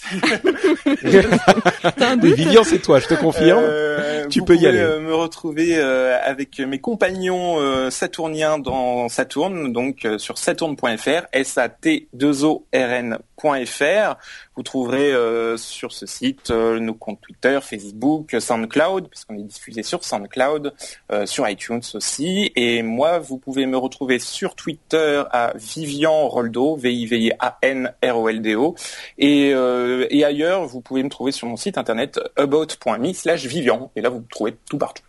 Vivian, 2.23 2.63
c'est 2.63 2.79
toi, 2.79 2.99
je 2.99 3.07
te 3.07 3.13
confirme. 3.15 3.59
Hein. 3.59 3.67
Euh, 3.67 4.27
tu 4.27 4.43
peux 4.43 4.55
y 4.55 4.67
aller. 4.67 4.77
Euh, 4.77 4.99
me 4.99 5.15
retrouver 5.15 5.75
avec 5.75 6.59
mes 6.59 6.79
compagnons 6.79 7.89
saturniens 7.89 8.59
dans 8.59 9.09
Saturn, 9.09 9.71
donc 9.71 10.07
sur 10.17 10.37
saturn.fr, 10.37 11.27
S-A-T-2-O-R-N 11.31 13.17
.fr. 13.37 14.15
Vous 14.55 14.63
trouverez 14.63 15.13
euh, 15.13 15.57
sur 15.57 15.91
ce 15.91 16.05
site 16.05 16.51
euh, 16.51 16.79
nos 16.79 16.93
comptes 16.93 17.21
Twitter, 17.21 17.59
Facebook, 17.61 18.35
SoundCloud, 18.39 19.09
puisqu'on 19.09 19.37
est 19.37 19.43
diffusé 19.43 19.83
sur 19.83 20.03
SoundCloud, 20.03 20.73
euh, 21.11 21.25
sur 21.25 21.47
iTunes 21.47 21.81
aussi. 21.93 22.51
Et 22.55 22.83
moi, 22.83 23.19
vous 23.19 23.37
pouvez 23.37 23.65
me 23.65 23.77
retrouver 23.77 24.19
sur 24.19 24.55
Twitter 24.55 25.23
à 25.31 25.53
Vivian 25.55 26.27
Roldo, 26.27 26.75
V-I-V-I-A-N-R-O-L-D-O. 26.75 28.75
Et, 29.17 29.51
euh, 29.53 30.07
et 30.09 30.23
ailleurs, 30.23 30.65
vous 30.65 30.81
pouvez 30.81 31.03
me 31.03 31.09
trouver 31.09 31.31
sur 31.31 31.47
mon 31.47 31.57
site 31.57 31.77
internet 31.77 32.19
about.me 32.37 33.13
slash 33.13 33.45
Vivian. 33.45 33.91
Et 33.95 34.01
là, 34.01 34.09
vous 34.09 34.19
me 34.19 34.27
trouvez 34.27 34.55
tout 34.69 34.77
partout. 34.77 35.03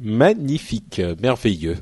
Magnifique, 0.00 1.00
merveilleux. 1.20 1.76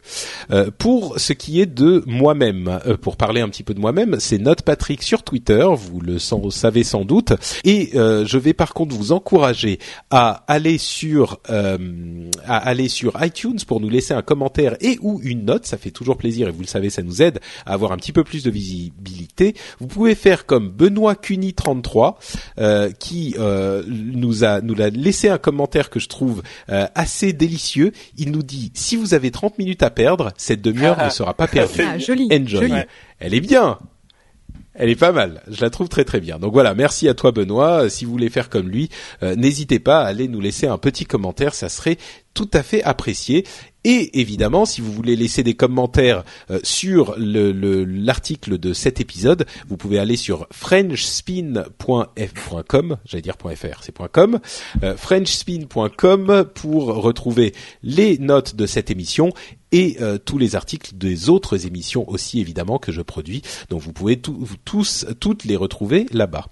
Euh, 0.50 0.70
pour 0.76 1.18
ce 1.18 1.32
qui 1.32 1.60
est 1.60 1.66
de 1.66 2.02
moi-même, 2.06 2.80
euh, 2.86 2.96
pour 2.96 3.16
parler 3.16 3.40
un 3.40 3.48
petit 3.48 3.62
peu 3.62 3.74
de 3.74 3.80
moi-même, 3.80 4.16
c'est 4.20 4.38
Note 4.38 4.62
Patrick 4.62 5.02
sur 5.02 5.22
Twitter, 5.22 5.66
vous 5.74 6.00
le 6.00 6.18
savez 6.18 6.84
sans 6.84 7.04
doute, 7.04 7.32
et 7.64 7.90
euh, 7.94 8.24
je 8.24 8.38
vais 8.38 8.52
par 8.52 8.74
contre 8.74 8.94
vous 8.94 9.12
encourager 9.12 9.78
à 10.10 10.44
aller 10.46 10.78
sur 10.78 11.40
à 11.48 12.56
aller 12.56 12.88
sur 12.88 13.22
iTunes 13.24 13.58
pour 13.66 13.80
nous 13.80 13.88
laisser 13.88 14.14
un 14.14 14.22
commentaire 14.22 14.76
et 14.80 14.98
ou 15.00 15.20
une 15.22 15.44
note, 15.44 15.66
ça 15.66 15.76
fait 15.76 15.90
toujours 15.90 16.16
plaisir 16.16 16.48
et 16.48 16.50
vous 16.50 16.62
le 16.62 16.66
savez, 16.66 16.90
ça 16.90 17.02
nous 17.02 17.22
aide 17.22 17.40
à 17.64 17.72
avoir 17.72 17.92
un 17.92 17.96
petit 17.96 18.12
peu 18.12 18.24
plus 18.24 18.42
de 18.42 18.50
visibilité. 18.50 19.54
Vous 19.80 19.86
pouvez 19.86 20.14
faire 20.14 20.46
comme 20.46 20.68
Benoît 20.68 21.14
Cuny 21.14 21.54
33 21.54 22.18
euh, 22.58 22.90
qui 22.98 23.34
nous 23.38 24.44
a 24.44 24.60
nous 24.60 24.80
a 24.80 24.90
laissé 24.90 25.28
un 25.28 25.38
commentaire 25.38 25.90
que 25.90 26.00
je 26.00 26.08
trouve 26.08 26.42
assez 26.68 27.32
délicieux. 27.32 27.92
Il 28.16 28.32
nous 28.32 28.42
dit 28.42 28.72
si 28.74 28.96
vous 28.96 29.14
avez 29.14 29.30
30 29.30 29.58
minutes 29.58 29.82
à 29.82 29.90
perdre, 29.90 30.32
cette 30.36 30.62
demi-heure 30.62 31.02
ne 31.02 31.10
sera 31.10 31.34
pas 31.34 31.46
perdue. 31.48 31.82
Ah, 31.86 31.98
joli. 31.98 32.28
Enjoy. 32.32 32.60
joli. 32.60 32.72
Ouais. 32.72 32.86
Elle 33.20 33.34
est 33.34 33.40
bien. 33.40 33.78
Elle 34.78 34.90
est 34.90 34.96
pas 34.96 35.12
mal. 35.12 35.42
Je 35.48 35.60
la 35.62 35.70
trouve 35.70 35.88
très 35.88 36.04
très 36.04 36.20
bien. 36.20 36.38
Donc 36.38 36.52
voilà, 36.52 36.74
merci 36.74 37.08
à 37.08 37.14
toi 37.14 37.32
Benoît. 37.32 37.84
Euh, 37.84 37.88
Si 37.88 38.04
vous 38.04 38.10
voulez 38.12 38.28
faire 38.30 38.50
comme 38.50 38.68
lui, 38.68 38.88
euh, 39.22 39.34
n'hésitez 39.36 39.78
pas 39.78 40.00
à 40.00 40.06
aller 40.06 40.28
nous 40.28 40.40
laisser 40.40 40.66
un 40.66 40.78
petit 40.78 41.04
commentaire, 41.06 41.54
ça 41.54 41.68
serait 41.68 41.96
tout 42.34 42.50
à 42.52 42.62
fait 42.62 42.82
apprécié. 42.82 43.46
Et 43.84 44.20
évidemment, 44.20 44.64
si 44.66 44.80
vous 44.82 44.92
voulez 44.92 45.16
laisser 45.16 45.42
des 45.44 45.54
commentaires 45.54 46.24
euh, 46.50 46.58
sur 46.64 47.14
le- 47.18 47.52
le- 47.52 47.84
l'article 47.84 48.58
de 48.58 48.72
cet 48.74 49.00
épisode, 49.00 49.46
vous 49.68 49.76
pouvez 49.76 49.98
aller 49.98 50.16
sur 50.16 50.46
frenchspin.f.com, 50.52 52.96
j'allais 53.06 53.22
dire 53.22 53.36
.fr, 53.38 53.82
c'est 53.82 53.94
.com, 54.12 54.38
frenchspin.com 54.96 56.44
pour 56.54 56.86
retrouver 56.86 57.54
les 57.82 58.18
notes 58.18 58.56
de 58.56 58.66
cette 58.66 58.90
émission 58.90 59.30
et 59.72 59.96
euh, 60.00 60.18
tous 60.18 60.38
les 60.38 60.56
articles 60.56 60.96
des 60.96 61.28
autres 61.28 61.66
émissions 61.66 62.08
aussi 62.08 62.40
évidemment 62.40 62.78
que 62.78 62.92
je 62.92 63.02
produis. 63.02 63.42
Donc 63.70 63.80
vous 63.80 63.92
pouvez 63.92 64.20
tous 64.20 65.06
toutes 65.20 65.44
les 65.44 65.56
retrouver 65.56 66.06
là-bas. 66.12 66.46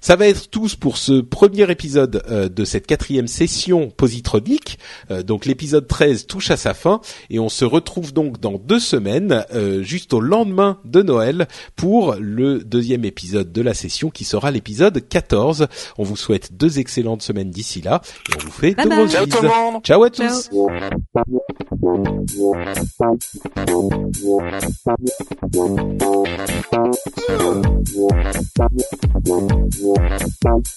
Ça 0.00 0.16
va 0.16 0.28
être 0.28 0.50
tous 0.50 0.74
pour 0.76 0.96
ce 0.96 1.20
premier 1.20 1.70
épisode 1.70 2.22
euh, 2.28 2.48
de 2.48 2.64
cette 2.64 2.86
quatrième 2.86 3.28
session 3.28 3.90
positronique. 3.90 4.78
Euh, 5.10 5.22
donc 5.22 5.46
l'épisode 5.46 5.86
13 5.86 6.26
touche 6.26 6.50
à 6.50 6.56
sa 6.56 6.74
fin 6.74 7.00
et 7.30 7.38
on 7.38 7.48
se 7.48 7.64
retrouve 7.64 8.12
donc 8.12 8.40
dans 8.40 8.58
deux 8.58 8.80
semaines, 8.80 9.44
euh, 9.54 9.82
juste 9.82 10.12
au 10.12 10.20
lendemain 10.20 10.78
de 10.84 11.02
Noël, 11.02 11.46
pour 11.76 12.14
le 12.18 12.60
deuxième 12.64 13.04
épisode 13.04 13.52
de 13.52 13.62
la 13.62 13.74
session 13.74 14.10
qui 14.10 14.24
sera 14.24 14.50
l'épisode 14.50 15.06
14. 15.08 15.66
On 15.98 16.04
vous 16.04 16.16
souhaite 16.16 16.56
deux 16.56 16.78
excellentes 16.78 17.22
semaines 17.22 17.50
d'ici 17.50 17.82
là 17.82 18.00
et 18.30 18.34
on 18.36 18.44
vous 18.44 18.52
fait 18.52 18.74
Bye 18.74 18.84
de 18.84 18.88
bye. 18.90 18.98
grosses 18.98 19.12
Ciao 19.12 19.24
bises. 19.26 19.34
tout 19.34 19.42
le 19.42 19.48
monde 19.48 19.82
Ciao 19.84 20.02
à 20.04 20.10
Ciao. 20.10 20.26
Tous. 30.40 30.76